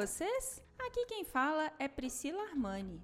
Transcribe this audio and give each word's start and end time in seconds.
Vocês? 0.00 0.62
Aqui 0.78 1.04
quem 1.04 1.24
fala 1.24 1.70
é 1.78 1.86
Priscila 1.86 2.42
Armani. 2.44 3.02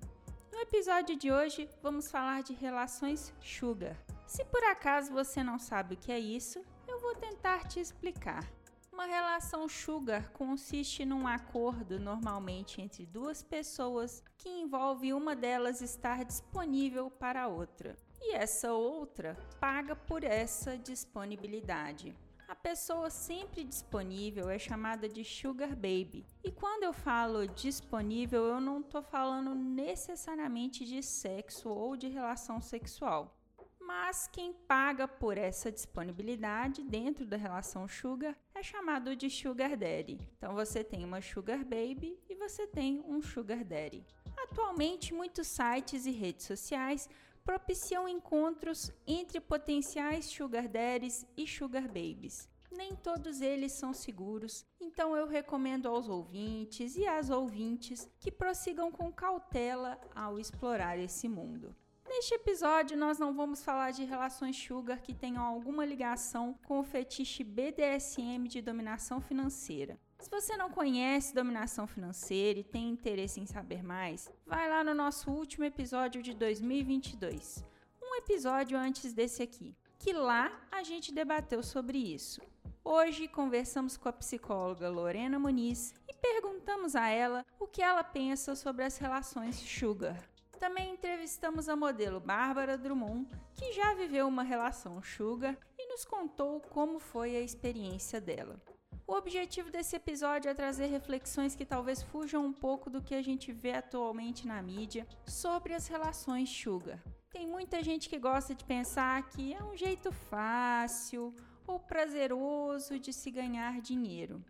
No 0.51 0.59
episódio 0.61 1.15
de 1.15 1.31
hoje 1.31 1.69
vamos 1.83 2.11
falar 2.11 2.43
de 2.43 2.55
relações 2.55 3.35
sugar. 3.39 4.03
Se 4.27 4.43
por 4.47 4.65
acaso 4.65 5.13
você 5.13 5.43
não 5.43 5.59
sabe 5.59 5.93
o 5.93 5.99
que 5.99 6.11
é 6.11 6.19
isso, 6.19 6.65
eu 6.89 6.99
vou 6.99 7.15
tentar 7.15 7.69
te 7.69 7.81
explicar. 7.81 8.51
Uma 8.91 9.05
relação 9.05 9.69
sugar 9.69 10.31
consiste 10.33 11.05
num 11.05 11.27
acordo 11.27 12.01
normalmente 12.01 12.81
entre 12.81 13.05
duas 13.05 13.43
pessoas 13.43 14.25
que 14.39 14.49
envolve 14.49 15.13
uma 15.13 15.37
delas 15.37 15.83
estar 15.83 16.25
disponível 16.25 17.11
para 17.11 17.43
a 17.43 17.47
outra 17.47 17.95
e 18.23 18.35
essa 18.35 18.73
outra 18.73 19.37
paga 19.61 19.95
por 19.95 20.25
essa 20.25 20.79
disponibilidade. 20.79 22.17
A 22.49 22.55
pessoa 22.55 23.11
sempre 23.11 23.65
disponível 23.65 24.49
é 24.49 24.57
chamada 24.57 25.09
de 25.09 25.25
sugar 25.25 25.75
baby. 25.75 26.25
E 26.45 26.53
quando 26.53 26.85
eu 26.85 26.93
falo 26.93 27.45
disponível, 27.49 28.45
eu 28.45 28.61
não 28.61 28.81
estou 28.81 29.03
falando 29.03 29.53
necessariamente 29.53 30.85
de 30.85 31.03
sexo 31.03 31.69
ou 31.69 31.97
de 31.97 32.07
relação 32.07 32.61
sexual. 32.61 33.37
Mas 33.81 34.29
quem 34.29 34.53
paga 34.53 35.09
por 35.09 35.37
essa 35.37 35.73
disponibilidade 35.73 36.85
dentro 36.85 37.27
da 37.27 37.37
relação 37.37 37.89
sugar 37.89 38.37
é 38.55 38.63
chamado 38.63 39.17
de 39.17 39.29
sugar 39.29 39.77
daddy. 39.77 40.21
Então 40.37 40.55
você 40.55 40.85
tem 40.85 41.05
uma 41.05 41.21
sugar 41.21 41.65
baby 41.65 42.17
e 42.29 42.37
você 42.37 42.65
tem 42.65 43.03
um 43.09 43.21
sugar 43.21 43.65
daddy. 43.65 44.05
Atualmente, 44.37 45.13
muitos 45.13 45.49
sites 45.49 46.07
e 46.07 46.13
redes 46.13 46.47
sociais 46.47 47.09
propiciam 47.47 48.09
encontros 48.09 48.93
entre 49.07 49.41
potenciais 49.41 50.25
sugar 50.25 50.67
daddies 50.67 51.25
e 51.37 51.47
sugar 51.47 51.87
babies. 51.87 52.51
Nem 52.73 52.97
todos 52.97 53.41
eles 53.41 53.71
são 53.73 53.95
seguros, 53.95 54.67
então 54.81 55.17
eu 55.17 55.29
recomendo 55.29 55.87
aos 55.87 56.09
ouvintes 56.09 56.97
e 56.97 57.07
às 57.07 57.31
ouvintes 57.31 58.07
que 58.19 58.33
prossigam 58.33 58.91
com 58.91 59.13
cautela 59.13 59.99
ao 60.13 60.41
explorar 60.41 60.99
esse 60.99 61.29
mundo. 61.29 61.75
Neste 62.09 62.35
episódio, 62.35 62.97
nós 62.97 63.19
não 63.19 63.33
vamos 63.33 63.63
falar 63.63 63.93
de 63.93 64.05
relações 64.05 64.57
sugar 64.57 65.01
que 65.01 65.15
tenham 65.15 65.45
alguma 65.45 65.85
ligação 65.85 66.59
com 66.65 66.81
o 66.81 66.85
fetiche 66.85 67.45
BDSM 67.45 68.49
de 68.49 68.61
dominação 68.61 69.21
financeira. 69.21 69.99
Se 70.19 70.31
você 70.31 70.57
não 70.57 70.71
conhece 70.71 71.35
dominação 71.35 71.87
financeira 71.87 72.59
e 72.59 72.65
tem 72.65 72.89
interesse 72.89 73.39
em 73.41 73.47
saber 73.47 73.83
mais, 73.83 74.33
vai 74.47 74.69
lá 74.69 74.83
no 74.83 74.95
nosso 74.95 75.31
último 75.31 75.65
episódio 75.65 76.23
de 76.23 76.35
2022, 76.35 77.65
um 78.03 78.15
episódio 78.17 78.79
antes 78.79 79.13
desse 79.13 79.43
aqui, 79.43 79.77
que 79.99 80.13
lá 80.13 80.51
a 80.73 80.83
gente 80.83 81.13
debateu 81.13 81.63
sobre 81.63 81.99
isso. 81.99 82.41
Hoje 82.83 83.29
conversamos 83.29 83.97
com 83.97 84.09
a 84.09 84.13
psicóloga 84.13 84.89
Lorena 84.89 85.39
Muniz 85.39 85.93
e 86.09 86.15
perguntamos 86.15 86.97
a 86.97 87.09
ela 87.09 87.45
o 87.59 87.67
que 87.67 87.83
ela 87.83 88.03
pensa 88.03 88.55
sobre 88.55 88.85
as 88.85 88.97
relações 88.97 89.57
sugar. 89.57 90.23
Também 90.59 90.95
entrevistamos 90.95 91.69
a 91.69 91.77
modelo 91.77 92.21
Bárbara 92.21 92.79
Drummond, 92.79 93.29
que 93.55 93.73
já 93.73 93.93
viveu 93.95 94.27
uma 94.27 94.43
relação 94.43 95.03
sugar 95.03 95.59
e 95.79 95.87
nos 95.89 96.05
contou 96.05 96.61
como 96.61 96.99
foi 96.99 97.37
a 97.37 97.41
experiência 97.41 98.21
dela. 98.21 98.61
O 99.09 99.15
objetivo 99.15 99.71
desse 99.71 99.95
episódio 99.95 100.51
é 100.51 100.55
trazer 100.55 100.87
reflexões 100.87 101.55
que 101.55 101.65
talvez 101.65 102.03
fujam 102.03 102.45
um 102.45 102.53
pouco 102.53 102.91
do 102.91 103.01
que 103.01 103.15
a 103.15 103.23
gente 103.23 103.53
vê 103.53 103.75
atualmente 103.75 104.49
na 104.49 104.61
mídia 104.61 105.07
sobre 105.25 105.75
as 105.75 105.87
relações 105.87 106.51
sugar. 106.51 107.01
Tem 107.31 107.47
muita 107.47 107.85
gente 107.85 108.09
que 108.09 108.19
gosta 108.19 108.53
de 108.53 108.65
pensar 108.65 109.23
que 109.29 109.55
é 109.55 109.63
um 109.63 109.77
jeito 109.77 110.11
fácil 110.11 111.33
ou 111.69 111.79
prazeroso 111.79 112.99
de 112.99 113.13
se 113.13 113.31
ganhar 113.31 113.81
dinheiro. 113.81 114.45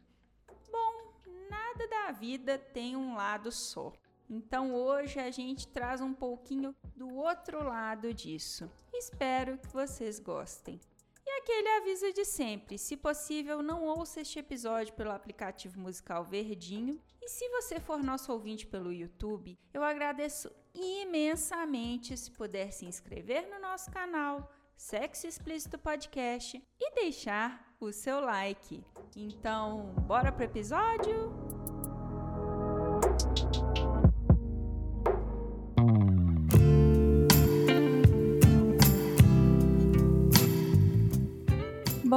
Bom, 0.72 1.12
nada 1.50 1.86
da 1.88 2.12
vida 2.12 2.56
tem 2.56 2.96
um 2.96 3.14
lado 3.14 3.52
só. 3.52 3.92
Então 4.28 4.74
hoje 4.74 5.20
a 5.20 5.30
gente 5.30 5.68
traz 5.68 6.00
um 6.00 6.14
pouquinho 6.14 6.74
do 6.96 7.14
outro 7.14 7.62
lado 7.62 8.14
disso. 8.14 8.70
Espero 8.94 9.58
que 9.58 9.68
vocês 9.68 10.18
gostem. 10.18 10.80
E 11.26 11.30
aquele 11.40 11.68
aviso 11.70 12.12
de 12.12 12.24
sempre: 12.24 12.78
se 12.78 12.96
possível, 12.96 13.62
não 13.62 13.84
ouça 13.84 14.20
este 14.20 14.38
episódio 14.38 14.94
pelo 14.94 15.10
aplicativo 15.10 15.80
musical 15.80 16.24
Verdinho. 16.24 17.00
E 17.20 17.28
se 17.28 17.48
você 17.48 17.80
for 17.80 18.02
nosso 18.02 18.32
ouvinte 18.32 18.66
pelo 18.66 18.92
YouTube, 18.92 19.58
eu 19.74 19.82
agradeço 19.82 20.48
imensamente 20.72 22.16
se 22.16 22.30
puder 22.30 22.70
se 22.70 22.86
inscrever 22.86 23.48
no 23.50 23.58
nosso 23.58 23.90
canal 23.90 24.52
Sexo 24.76 25.26
Explícito 25.26 25.78
Podcast 25.78 26.62
e 26.78 26.94
deixar 26.94 27.74
o 27.80 27.90
seu 27.90 28.20
like. 28.20 28.84
Então, 29.16 29.94
bora 30.06 30.30
pro 30.30 30.44
episódio? 30.44 31.95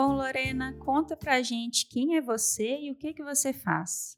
Bom, 0.01 0.15
Lorena, 0.15 0.71
conta 0.79 1.17
pra 1.17 1.41
gente 1.41 1.85
quem 1.85 2.15
é 2.15 2.21
você 2.21 2.79
e 2.83 2.89
o 2.89 2.95
que 2.95 3.13
que 3.13 3.21
você 3.21 3.51
faz. 3.51 4.17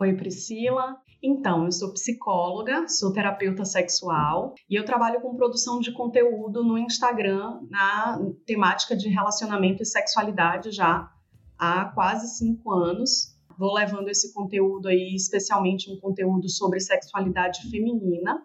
Oi, 0.00 0.14
Priscila. 0.14 0.96
Então, 1.20 1.64
eu 1.64 1.72
sou 1.72 1.92
psicóloga, 1.92 2.86
sou 2.86 3.12
terapeuta 3.12 3.64
sexual 3.64 4.54
e 4.70 4.76
eu 4.76 4.84
trabalho 4.84 5.20
com 5.20 5.34
produção 5.34 5.80
de 5.80 5.90
conteúdo 5.90 6.62
no 6.62 6.78
Instagram 6.78 7.62
na 7.68 8.16
temática 8.46 8.96
de 8.96 9.08
relacionamento 9.08 9.82
e 9.82 9.86
sexualidade 9.86 10.70
já 10.70 11.10
há 11.58 11.86
quase 11.86 12.38
cinco 12.38 12.70
anos. 12.70 13.36
Vou 13.58 13.74
levando 13.74 14.08
esse 14.08 14.32
conteúdo 14.32 14.86
aí, 14.86 15.16
especialmente 15.16 15.90
um 15.90 15.98
conteúdo 15.98 16.48
sobre 16.48 16.78
sexualidade 16.78 17.68
feminina, 17.72 18.40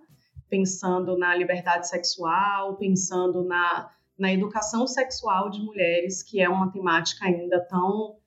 pensando 0.50 1.16
na 1.16 1.36
liberdade 1.36 1.88
sexual, 1.88 2.78
pensando 2.78 3.44
na 3.44 3.92
na 4.20 4.34
educação 4.34 4.86
sexual 4.86 5.50
de 5.50 5.62
mulheres, 5.62 6.22
que 6.22 6.42
é 6.42 6.50
uma 6.50 6.72
temática 6.72 7.26
ainda 7.26 7.66
tão, 7.68 8.18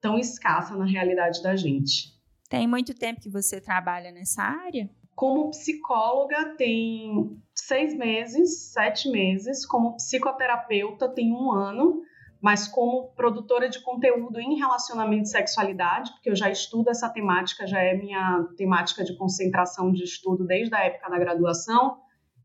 tão 0.00 0.18
escassa 0.18 0.76
na 0.76 0.84
realidade 0.84 1.42
da 1.42 1.56
gente. 1.56 2.16
Tem 2.48 2.66
muito 2.66 2.94
tempo 2.94 3.20
que 3.20 3.30
você 3.30 3.60
trabalha 3.60 4.12
nessa 4.12 4.42
área? 4.42 4.88
Como 5.14 5.50
psicóloga, 5.50 6.54
tem 6.56 7.36
seis 7.54 7.96
meses, 7.96 8.72
sete 8.72 9.10
meses. 9.10 9.66
Como 9.66 9.96
psicoterapeuta, 9.96 11.08
tem 11.08 11.32
um 11.32 11.50
ano. 11.50 12.02
Mas 12.40 12.68
como 12.68 13.08
produtora 13.14 13.68
de 13.68 13.82
conteúdo 13.82 14.38
em 14.38 14.56
relacionamento 14.56 15.24
e 15.24 15.30
sexualidade, 15.30 16.12
porque 16.12 16.30
eu 16.30 16.36
já 16.36 16.48
estudo 16.48 16.88
essa 16.88 17.08
temática, 17.08 17.66
já 17.66 17.80
é 17.82 17.94
minha 17.94 18.46
temática 18.56 19.02
de 19.02 19.16
concentração 19.16 19.90
de 19.90 20.04
estudo 20.04 20.46
desde 20.46 20.72
a 20.74 20.84
época 20.84 21.10
da 21.10 21.18
graduação. 21.18 21.98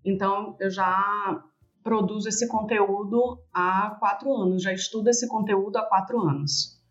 Então, 0.04 0.58
eu 0.60 0.72
já 0.72 1.44
produzo 1.84 2.30
esse 2.30 2.48
conteúdo 2.48 3.40
há 3.54 3.98
quatro 4.00 4.34
anos, 4.34 4.64
já 4.64 4.74
estudo 4.74 5.10
esse 5.10 5.28
conteúdo 5.28 5.78
há 5.78 5.84
quatro 5.84 6.20
anos. 6.22 6.82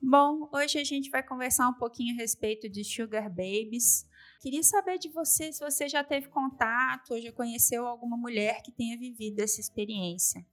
Bom, 0.00 0.48
hoje 0.52 0.78
a 0.78 0.84
gente 0.84 1.10
vai 1.10 1.22
conversar 1.22 1.68
um 1.68 1.74
pouquinho 1.74 2.14
a 2.14 2.18
respeito 2.18 2.68
de 2.68 2.82
Sugar 2.82 3.28
Babies. 3.28 4.04
Queria 4.40 4.62
saber 4.62 4.98
de 4.98 5.08
você 5.08 5.52
se 5.52 5.64
você 5.64 5.88
já 5.88 6.02
teve 6.02 6.28
contato 6.28 7.12
ou 7.12 7.20
já 7.20 7.30
conheceu 7.32 7.86
alguma 7.86 8.16
mulher 8.16 8.62
que 8.62 8.72
tenha 8.72 8.98
vivido 8.98 9.40
essa 9.40 9.60
experiência. 9.60 10.44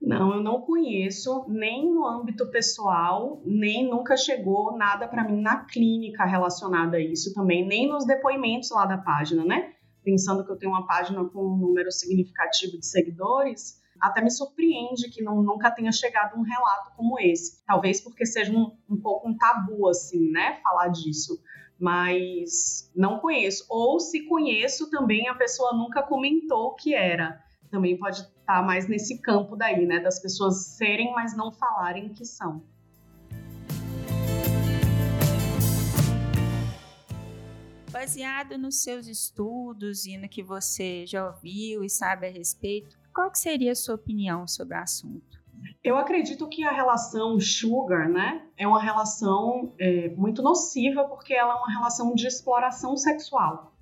Não, 0.00 0.34
eu 0.34 0.42
não 0.42 0.60
conheço, 0.60 1.46
nem 1.48 1.90
no 1.90 2.06
âmbito 2.06 2.50
pessoal, 2.50 3.40
nem 3.46 3.88
nunca 3.88 4.18
chegou 4.18 4.76
nada 4.76 5.08
para 5.08 5.24
mim 5.24 5.40
na 5.40 5.64
clínica 5.64 6.26
relacionada 6.26 6.98
a 6.98 7.00
isso 7.00 7.32
também, 7.32 7.66
nem 7.66 7.88
nos 7.88 8.04
depoimentos 8.04 8.70
lá 8.70 8.84
da 8.84 8.98
página, 8.98 9.44
né? 9.44 9.73
Pensando 10.04 10.44
que 10.44 10.52
eu 10.52 10.56
tenho 10.56 10.72
uma 10.72 10.86
página 10.86 11.24
com 11.24 11.54
um 11.54 11.56
número 11.56 11.90
significativo 11.90 12.78
de 12.78 12.86
seguidores, 12.86 13.82
até 14.00 14.20
me 14.20 14.30
surpreende 14.30 15.08
que 15.08 15.22
não, 15.22 15.42
nunca 15.42 15.70
tenha 15.70 15.90
chegado 15.90 16.38
um 16.38 16.42
relato 16.42 16.92
como 16.96 17.18
esse. 17.18 17.64
Talvez 17.64 18.00
porque 18.00 18.26
seja 18.26 18.52
um, 18.52 18.76
um 18.88 19.00
pouco 19.00 19.28
um 19.28 19.36
tabu, 19.36 19.88
assim, 19.88 20.30
né, 20.30 20.60
falar 20.62 20.88
disso. 20.88 21.40
Mas 21.78 22.90
não 22.94 23.18
conheço. 23.18 23.66
Ou 23.68 23.98
se 23.98 24.26
conheço 24.26 24.90
também, 24.90 25.28
a 25.28 25.34
pessoa 25.34 25.72
nunca 25.72 26.02
comentou 26.02 26.74
que 26.74 26.94
era. 26.94 27.42
também 27.70 27.98
pode 27.98 28.20
estar 28.20 28.34
tá 28.44 28.62
mais 28.62 28.86
nesse 28.86 29.20
campo 29.20 29.56
daí, 29.56 29.84
né? 29.84 29.98
Das 29.98 30.20
pessoas 30.20 30.66
serem, 30.76 31.12
mas 31.12 31.36
não 31.36 31.50
falarem 31.50 32.10
que 32.10 32.24
são. 32.24 32.62
Baseado 37.94 38.58
nos 38.58 38.82
seus 38.82 39.06
estudos 39.06 40.04
e 40.04 40.18
no 40.18 40.28
que 40.28 40.42
você 40.42 41.06
já 41.06 41.28
ouviu 41.28 41.84
e 41.84 41.88
sabe 41.88 42.26
a 42.26 42.28
respeito, 42.30 42.98
qual 43.14 43.30
que 43.30 43.38
seria 43.38 43.70
a 43.70 43.76
sua 43.76 43.94
opinião 43.94 44.48
sobre 44.48 44.76
o 44.76 44.80
assunto? 44.80 45.40
Eu 45.82 45.96
acredito 45.96 46.48
que 46.48 46.64
a 46.64 46.72
relação 46.72 47.38
sugar, 47.38 48.08
né, 48.08 48.44
é 48.56 48.66
uma 48.66 48.82
relação 48.82 49.72
é, 49.78 50.08
muito 50.16 50.42
nociva 50.42 51.04
porque 51.04 51.34
ela 51.34 51.52
é 51.52 51.56
uma 51.56 51.72
relação 51.72 52.12
de 52.16 52.26
exploração 52.26 52.96
sexual. 52.96 53.72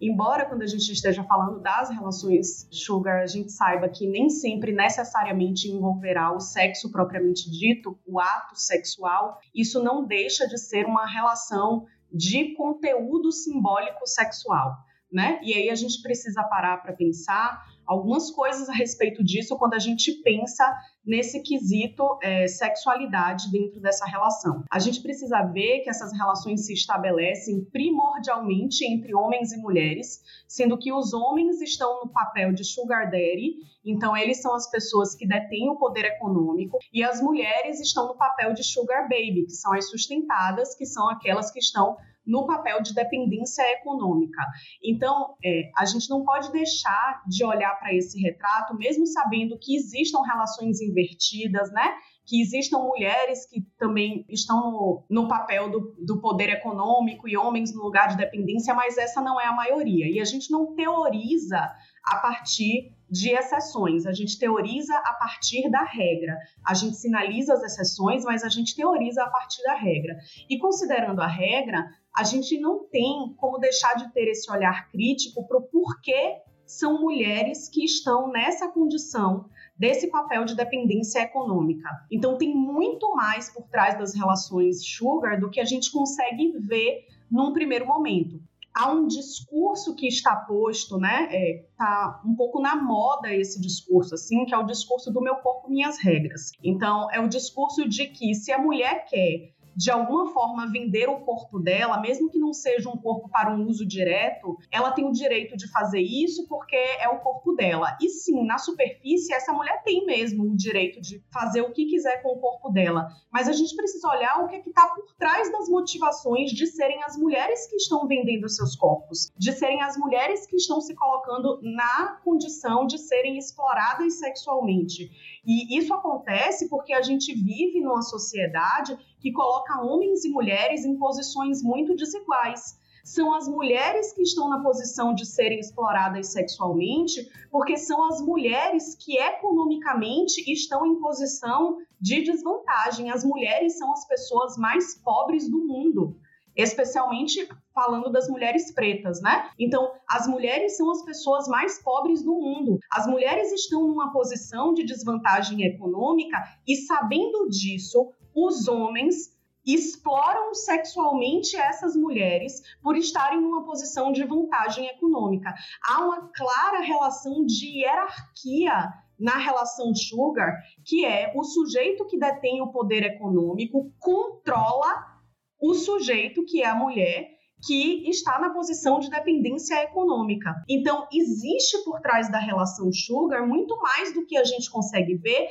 Embora 0.00 0.46
quando 0.46 0.62
a 0.62 0.66
gente 0.66 0.92
esteja 0.92 1.24
falando 1.24 1.58
das 1.58 1.90
relações 1.90 2.68
sugar, 2.70 3.22
a 3.22 3.26
gente 3.26 3.50
saiba 3.50 3.88
que 3.88 4.06
nem 4.06 4.30
sempre 4.30 4.70
necessariamente 4.70 5.68
envolverá 5.68 6.32
o 6.32 6.38
sexo 6.38 6.92
propriamente 6.92 7.50
dito, 7.50 7.98
o 8.06 8.20
ato 8.20 8.54
sexual, 8.54 9.40
isso 9.52 9.82
não 9.82 10.06
deixa 10.06 10.46
de 10.46 10.56
ser 10.56 10.86
uma 10.86 11.04
relação 11.04 11.86
de 12.12 12.54
conteúdo 12.54 13.32
simbólico 13.32 14.06
sexual, 14.06 14.76
né? 15.10 15.40
E 15.42 15.54
aí 15.54 15.70
a 15.70 15.74
gente 15.74 16.00
precisa 16.02 16.42
parar 16.44 16.82
para 16.82 16.92
pensar 16.92 17.64
algumas 17.86 18.30
coisas 18.30 18.68
a 18.68 18.72
respeito 18.72 19.22
disso 19.22 19.56
quando 19.56 19.74
a 19.74 19.78
gente 19.78 20.12
pensa 20.22 20.64
nesse 21.04 21.40
quesito 21.42 22.18
é, 22.20 22.46
sexualidade 22.48 23.50
dentro 23.50 23.80
dessa 23.80 24.04
relação. 24.04 24.64
A 24.70 24.78
gente 24.78 25.00
precisa 25.00 25.42
ver 25.42 25.80
que 25.80 25.90
essas 25.90 26.12
relações 26.12 26.66
se 26.66 26.72
estabelecem 26.72 27.64
primordialmente 27.64 28.84
entre 28.84 29.14
homens 29.14 29.52
e 29.52 29.56
mulheres, 29.58 30.22
sendo 30.48 30.76
que 30.76 30.92
os 30.92 31.14
homens 31.14 31.60
estão 31.60 32.04
no 32.04 32.08
papel 32.08 32.52
de 32.52 32.64
sugar 32.64 33.04
daddy, 33.10 33.58
então 33.84 34.16
eles 34.16 34.42
são 34.42 34.54
as 34.54 34.68
pessoas 34.68 35.14
que 35.14 35.26
detêm 35.26 35.70
o 35.70 35.76
poder 35.76 36.04
econômico, 36.06 36.78
e 36.92 37.04
as 37.04 37.20
mulheres 37.20 37.80
estão 37.80 38.08
no 38.08 38.16
papel 38.16 38.52
de 38.52 38.64
sugar 38.64 39.02
baby, 39.02 39.44
que 39.44 39.52
são 39.52 39.72
as 39.72 39.88
sustentadas, 39.88 40.74
que 40.74 40.84
são 40.84 41.08
aquelas 41.08 41.50
que 41.52 41.60
estão 41.60 41.96
no 42.26 42.46
papel 42.46 42.82
de 42.82 42.92
dependência 42.94 43.62
econômica. 43.72 44.42
Então, 44.82 45.36
é, 45.44 45.70
a 45.76 45.84
gente 45.84 46.10
não 46.10 46.24
pode 46.24 46.50
deixar 46.50 47.22
de 47.26 47.44
olhar 47.44 47.78
para 47.78 47.94
esse 47.94 48.20
retrato, 48.20 48.76
mesmo 48.76 49.06
sabendo 49.06 49.58
que 49.58 49.76
existam 49.76 50.22
relações 50.22 50.80
invertidas, 50.80 51.70
né? 51.72 51.94
Que 52.26 52.42
existam 52.42 52.78
mulheres 52.78 53.46
que 53.46 53.60
também 53.78 54.26
estão 54.28 54.72
no, 54.72 55.04
no 55.08 55.28
papel 55.28 55.70
do, 55.70 55.94
do 56.04 56.20
poder 56.20 56.50
econômico 56.50 57.28
e 57.28 57.36
homens 57.36 57.72
no 57.72 57.82
lugar 57.82 58.08
de 58.08 58.16
dependência, 58.16 58.74
mas 58.74 58.98
essa 58.98 59.20
não 59.20 59.40
é 59.40 59.46
a 59.46 59.52
maioria. 59.52 60.10
E 60.10 60.18
a 60.18 60.24
gente 60.24 60.50
não 60.50 60.74
teoriza 60.74 61.72
a 62.04 62.16
partir 62.16 62.92
de 63.10 63.30
exceções. 63.30 64.06
A 64.06 64.12
gente 64.12 64.38
teoriza 64.38 64.96
a 64.96 65.14
partir 65.14 65.70
da 65.70 65.84
regra. 65.84 66.36
A 66.64 66.74
gente 66.74 66.96
sinaliza 66.96 67.54
as 67.54 67.62
exceções, 67.62 68.24
mas 68.24 68.42
a 68.42 68.48
gente 68.48 68.74
teoriza 68.74 69.22
a 69.22 69.28
partir 69.28 69.62
da 69.62 69.74
regra. 69.74 70.16
E 70.48 70.58
considerando 70.58 71.20
a 71.20 71.26
regra, 71.26 71.88
a 72.16 72.24
gente 72.24 72.58
não 72.58 72.84
tem 72.88 73.34
como 73.36 73.58
deixar 73.58 73.94
de 73.94 74.10
ter 74.12 74.28
esse 74.28 74.50
olhar 74.50 74.90
crítico 74.90 75.46
para 75.46 75.58
o 75.58 75.62
porquê 75.62 76.40
são 76.64 77.00
mulheres 77.00 77.68
que 77.68 77.84
estão 77.84 78.28
nessa 78.28 78.68
condição 78.68 79.48
desse 79.78 80.08
papel 80.08 80.44
de 80.44 80.56
dependência 80.56 81.20
econômica. 81.20 81.88
Então 82.10 82.38
tem 82.38 82.54
muito 82.54 83.14
mais 83.14 83.50
por 83.50 83.68
trás 83.68 83.98
das 83.98 84.14
relações 84.14 84.84
sugar 84.84 85.38
do 85.38 85.50
que 85.50 85.60
a 85.60 85.64
gente 85.64 85.92
consegue 85.92 86.58
ver 86.58 87.04
num 87.30 87.52
primeiro 87.52 87.86
momento. 87.86 88.40
Há 88.74 88.92
um 88.92 89.06
discurso 89.06 89.94
que 89.94 90.06
está 90.06 90.36
posto, 90.36 90.98
né? 90.98 91.28
É, 91.30 91.64
tá 91.78 92.20
um 92.26 92.34
pouco 92.34 92.60
na 92.60 92.76
moda 92.76 93.32
esse 93.32 93.58
discurso, 93.58 94.14
assim, 94.14 94.44
que 94.44 94.54
é 94.54 94.58
o 94.58 94.66
discurso 94.66 95.10
do 95.10 95.22
meu 95.22 95.36
corpo, 95.36 95.70
minhas 95.70 95.98
regras. 95.98 96.50
Então, 96.62 97.10
é 97.10 97.18
o 97.18 97.26
discurso 97.26 97.88
de 97.88 98.06
que 98.08 98.34
se 98.34 98.52
a 98.52 98.58
mulher 98.58 99.06
quer 99.06 99.55
de 99.76 99.90
alguma 99.90 100.32
forma 100.32 100.70
vender 100.70 101.08
o 101.08 101.20
corpo 101.20 101.58
dela, 101.58 102.00
mesmo 102.00 102.30
que 102.30 102.38
não 102.38 102.52
seja 102.52 102.88
um 102.88 102.96
corpo 102.96 103.28
para 103.28 103.54
um 103.54 103.66
uso 103.66 103.84
direto, 103.84 104.56
ela 104.70 104.92
tem 104.92 105.04
o 105.04 105.12
direito 105.12 105.56
de 105.56 105.70
fazer 105.70 106.00
isso 106.00 106.46
porque 106.48 106.76
é 106.76 107.08
o 107.08 107.18
corpo 107.18 107.52
dela. 107.52 107.96
E 108.00 108.08
sim, 108.08 108.44
na 108.44 108.56
superfície, 108.56 109.34
essa 109.34 109.52
mulher 109.52 109.82
tem 109.82 110.06
mesmo 110.06 110.44
o 110.44 110.56
direito 110.56 111.00
de 111.00 111.22
fazer 111.30 111.60
o 111.60 111.72
que 111.72 111.84
quiser 111.86 112.22
com 112.22 112.30
o 112.30 112.40
corpo 112.40 112.70
dela. 112.70 113.08
Mas 113.30 113.48
a 113.48 113.52
gente 113.52 113.76
precisa 113.76 114.08
olhar 114.08 114.42
o 114.42 114.48
que 114.48 114.56
é 114.56 114.66
está 114.66 114.88
por 114.88 115.14
trás 115.18 115.50
das 115.50 115.68
motivações 115.68 116.50
de 116.50 116.66
serem 116.66 117.02
as 117.02 117.16
mulheres 117.16 117.66
que 117.66 117.76
estão 117.76 118.06
vendendo 118.06 118.48
seus 118.48 118.76
corpos, 118.76 119.30
de 119.36 119.52
serem 119.52 119.82
as 119.82 119.96
mulheres 119.96 120.46
que 120.46 120.56
estão 120.56 120.80
se 120.80 120.94
colocando 120.94 121.60
na 121.62 122.18
condição 122.24 122.86
de 122.86 122.98
serem 122.98 123.38
exploradas 123.38 124.18
sexualmente. 124.18 125.10
E 125.46 125.78
isso 125.78 125.94
acontece 125.94 126.68
porque 126.68 126.92
a 126.92 127.02
gente 127.02 127.32
vive 127.34 127.80
numa 127.80 128.02
sociedade 128.02 128.98
que 129.26 129.32
coloca 129.32 129.82
homens 129.82 130.24
e 130.24 130.28
mulheres 130.28 130.84
em 130.84 130.96
posições 130.96 131.60
muito 131.60 131.96
desiguais. 131.96 132.78
São 133.04 133.34
as 133.34 133.48
mulheres 133.48 134.12
que 134.12 134.22
estão 134.22 134.48
na 134.48 134.62
posição 134.62 135.12
de 135.12 135.26
serem 135.26 135.58
exploradas 135.58 136.28
sexualmente, 136.28 137.28
porque 137.50 137.76
são 137.76 138.06
as 138.06 138.20
mulheres 138.20 138.94
que 138.94 139.18
economicamente 139.18 140.48
estão 140.48 140.86
em 140.86 141.00
posição 141.00 141.78
de 142.00 142.22
desvantagem. 142.22 143.10
As 143.10 143.24
mulheres 143.24 143.76
são 143.76 143.90
as 143.90 144.06
pessoas 144.06 144.56
mais 144.56 144.94
pobres 145.02 145.50
do 145.50 145.58
mundo 145.58 146.16
especialmente 146.56 147.46
falando 147.74 148.10
das 148.10 148.28
mulheres 148.30 148.72
pretas, 148.72 149.20
né? 149.20 149.50
Então, 149.58 149.92
as 150.08 150.26
mulheres 150.26 150.74
são 150.74 150.90
as 150.90 151.04
pessoas 151.04 151.46
mais 151.46 151.82
pobres 151.82 152.22
do 152.22 152.32
mundo. 152.32 152.78
As 152.90 153.06
mulheres 153.06 153.52
estão 153.52 153.86
numa 153.86 154.10
posição 154.10 154.72
de 154.72 154.82
desvantagem 154.82 155.62
econômica 155.64 156.38
e, 156.66 156.76
sabendo 156.76 157.46
disso, 157.50 158.10
os 158.36 158.68
homens 158.68 159.34
exploram 159.64 160.54
sexualmente 160.54 161.56
essas 161.56 161.96
mulheres 161.96 162.62
por 162.82 162.96
estarem 162.96 163.40
numa 163.40 163.64
posição 163.64 164.12
de 164.12 164.22
vantagem 164.22 164.86
econômica. 164.86 165.52
Há 165.82 166.04
uma 166.04 166.30
clara 166.32 166.80
relação 166.80 167.44
de 167.44 167.80
hierarquia 167.80 168.92
na 169.18 169.38
relação 169.38 169.94
sugar, 169.94 170.54
que 170.84 171.04
é 171.04 171.32
o 171.34 171.42
sujeito 171.42 172.06
que 172.06 172.18
detém 172.18 172.60
o 172.60 172.70
poder 172.70 173.02
econômico 173.02 173.90
controla 173.98 175.16
o 175.58 175.72
sujeito, 175.72 176.44
que 176.44 176.62
é 176.62 176.66
a 176.66 176.74
mulher, 176.74 177.36
que 177.66 178.08
está 178.08 178.38
na 178.38 178.50
posição 178.50 178.98
de 179.00 179.08
dependência 179.08 179.82
econômica. 179.82 180.54
Então, 180.68 181.08
existe 181.10 181.82
por 181.84 182.00
trás 182.00 182.30
da 182.30 182.38
relação 182.38 182.92
sugar 182.92 183.46
muito 183.46 183.76
mais 183.78 184.12
do 184.12 184.26
que 184.26 184.36
a 184.36 184.44
gente 184.44 184.70
consegue 184.70 185.14
ver. 185.16 185.48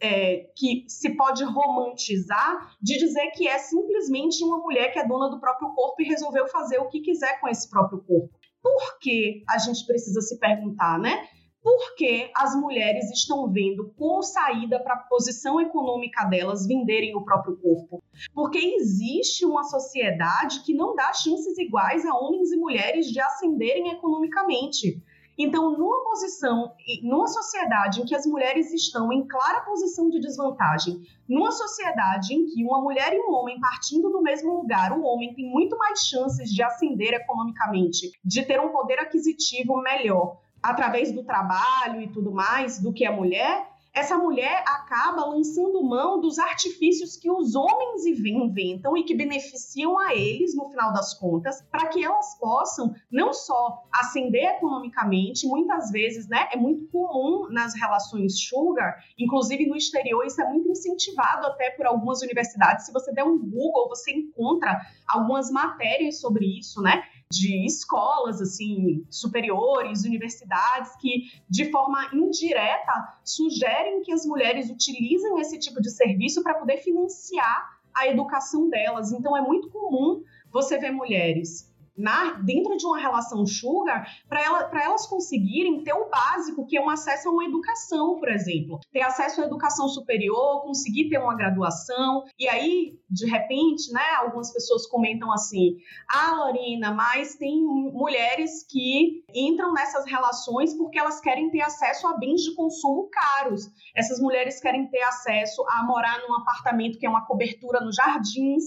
É, 0.00 0.50
que 0.56 0.86
se 0.88 1.14
pode 1.14 1.44
romantizar 1.44 2.74
de 2.80 2.96
dizer 2.96 3.30
que 3.32 3.46
é 3.46 3.58
simplesmente 3.58 4.42
uma 4.42 4.56
mulher 4.56 4.90
que 4.90 4.98
é 4.98 5.06
dona 5.06 5.28
do 5.28 5.38
próprio 5.38 5.74
corpo 5.74 6.00
e 6.00 6.06
resolveu 6.06 6.48
fazer 6.48 6.78
o 6.78 6.88
que 6.88 7.02
quiser 7.02 7.38
com 7.38 7.48
esse 7.48 7.68
próprio 7.68 8.00
corpo. 8.02 8.30
Por 8.62 8.98
que 8.98 9.44
a 9.46 9.58
gente 9.58 9.84
precisa 9.84 10.22
se 10.22 10.38
perguntar, 10.38 10.98
né? 10.98 11.28
porque 11.64 12.30
as 12.36 12.54
mulheres 12.54 13.10
estão 13.10 13.50
vendo 13.50 13.90
como 13.96 14.22
saída 14.22 14.78
para 14.78 14.92
a 14.92 15.02
posição 15.08 15.58
econômica 15.58 16.26
delas 16.26 16.66
venderem 16.66 17.16
o 17.16 17.24
próprio 17.24 17.56
corpo. 17.56 18.04
Porque 18.34 18.58
existe 18.58 19.46
uma 19.46 19.64
sociedade 19.64 20.60
que 20.60 20.74
não 20.74 20.94
dá 20.94 21.10
chances 21.14 21.56
iguais 21.56 22.04
a 22.04 22.14
homens 22.14 22.52
e 22.52 22.56
mulheres 22.56 23.06
de 23.06 23.18
ascenderem 23.18 23.92
economicamente. 23.92 25.02
Então, 25.36 25.76
numa 25.76 26.04
posição, 26.04 26.72
numa 27.02 27.26
sociedade 27.26 28.00
em 28.00 28.04
que 28.04 28.14
as 28.14 28.24
mulheres 28.24 28.72
estão 28.72 29.12
em 29.12 29.26
clara 29.26 29.62
posição 29.62 30.08
de 30.08 30.20
desvantagem, 30.20 31.02
numa 31.28 31.50
sociedade 31.50 32.32
em 32.32 32.46
que 32.46 32.64
uma 32.64 32.80
mulher 32.80 33.12
e 33.12 33.20
um 33.20 33.32
homem 33.32 33.58
partindo 33.58 34.10
do 34.10 34.22
mesmo 34.22 34.54
lugar, 34.54 34.96
o 34.96 35.02
homem 35.02 35.34
tem 35.34 35.50
muito 35.50 35.76
mais 35.76 36.06
chances 36.06 36.50
de 36.50 36.62
ascender 36.62 37.14
economicamente, 37.14 38.12
de 38.24 38.44
ter 38.44 38.60
um 38.60 38.70
poder 38.70 39.00
aquisitivo 39.00 39.76
melhor, 39.82 40.38
através 40.62 41.12
do 41.12 41.24
trabalho 41.24 42.00
e 42.00 42.08
tudo 42.08 42.30
mais 42.30 42.80
do 42.80 42.92
que 42.92 43.04
a 43.04 43.12
mulher, 43.12 43.73
essa 43.94 44.18
mulher 44.18 44.64
acaba 44.66 45.24
lançando 45.24 45.84
mão 45.84 46.20
dos 46.20 46.36
artifícios 46.38 47.16
que 47.16 47.30
os 47.30 47.54
homens 47.54 48.04
inventam 48.04 48.96
e 48.96 49.04
que 49.04 49.14
beneficiam 49.14 49.96
a 49.96 50.12
eles, 50.12 50.54
no 50.56 50.68
final 50.68 50.92
das 50.92 51.14
contas, 51.14 51.62
para 51.70 51.86
que 51.86 52.04
elas 52.04 52.36
possam 52.38 52.92
não 53.10 53.32
só 53.32 53.84
ascender 53.92 54.56
economicamente, 54.56 55.46
muitas 55.46 55.92
vezes, 55.92 56.26
né, 56.26 56.48
é 56.50 56.56
muito 56.56 56.88
comum 56.88 57.48
nas 57.50 57.74
relações 57.74 58.40
sugar, 58.40 58.98
inclusive 59.16 59.66
no 59.66 59.76
exterior, 59.76 60.26
isso 60.26 60.42
é 60.42 60.50
muito 60.50 60.68
incentivado 60.68 61.46
até 61.46 61.70
por 61.70 61.86
algumas 61.86 62.20
universidades. 62.20 62.86
Se 62.86 62.92
você 62.92 63.12
der 63.12 63.24
um 63.24 63.38
Google, 63.38 63.88
você 63.88 64.10
encontra 64.12 64.80
algumas 65.06 65.50
matérias 65.50 66.20
sobre 66.20 66.58
isso, 66.58 66.82
né? 66.82 67.04
De 67.34 67.66
escolas 67.66 68.40
assim 68.40 69.04
superiores, 69.10 70.04
universidades 70.04 70.94
que 70.96 71.30
de 71.48 71.70
forma 71.70 72.10
indireta 72.12 73.18
sugerem 73.24 74.02
que 74.02 74.12
as 74.12 74.24
mulheres 74.24 74.70
utilizem 74.70 75.40
esse 75.40 75.58
tipo 75.58 75.80
de 75.80 75.90
serviço 75.90 76.42
para 76.42 76.54
poder 76.54 76.78
financiar 76.78 77.74
a 77.94 78.08
educação 78.08 78.68
delas. 78.68 79.12
Então 79.12 79.36
é 79.36 79.40
muito 79.40 79.70
comum 79.70 80.22
você 80.50 80.78
ver 80.78 80.90
mulheres 80.90 81.73
na, 81.96 82.32
dentro 82.32 82.76
de 82.76 82.84
uma 82.86 82.98
relação 82.98 83.46
sugar 83.46 84.06
para 84.28 84.42
ela, 84.42 84.70
elas 84.82 85.06
conseguirem 85.06 85.82
ter 85.82 85.92
o 85.92 86.08
básico, 86.08 86.66
que 86.66 86.76
é 86.76 86.80
um 86.80 86.90
acesso 86.90 87.28
a 87.28 87.32
uma 87.32 87.44
educação, 87.44 88.18
por 88.18 88.28
exemplo. 88.28 88.80
Ter 88.92 89.02
acesso 89.02 89.40
à 89.40 89.44
educação 89.44 89.88
superior, 89.88 90.62
conseguir 90.62 91.08
ter 91.08 91.18
uma 91.18 91.36
graduação. 91.36 92.24
E 92.38 92.48
aí, 92.48 92.98
de 93.08 93.26
repente, 93.26 93.92
né, 93.92 94.14
algumas 94.18 94.52
pessoas 94.52 94.86
comentam 94.86 95.32
assim: 95.32 95.76
ah, 96.08 96.34
Lorina, 96.36 96.92
mas 96.92 97.36
tem 97.36 97.62
mulheres 97.62 98.66
que 98.68 99.24
entram 99.34 99.72
nessas 99.72 100.04
relações 100.04 100.74
porque 100.74 100.98
elas 100.98 101.20
querem 101.20 101.50
ter 101.50 101.60
acesso 101.60 102.06
a 102.06 102.16
bens 102.16 102.42
de 102.42 102.54
consumo 102.54 103.08
caros. 103.10 103.68
Essas 103.96 104.20
mulheres 104.20 104.60
querem 104.60 104.88
ter 104.88 105.02
acesso 105.02 105.64
a 105.68 105.84
morar 105.84 106.20
num 106.26 106.34
apartamento 106.34 106.98
que 106.98 107.06
é 107.06 107.08
uma 107.08 107.26
cobertura 107.26 107.80
nos 107.80 107.96
jardins, 107.96 108.64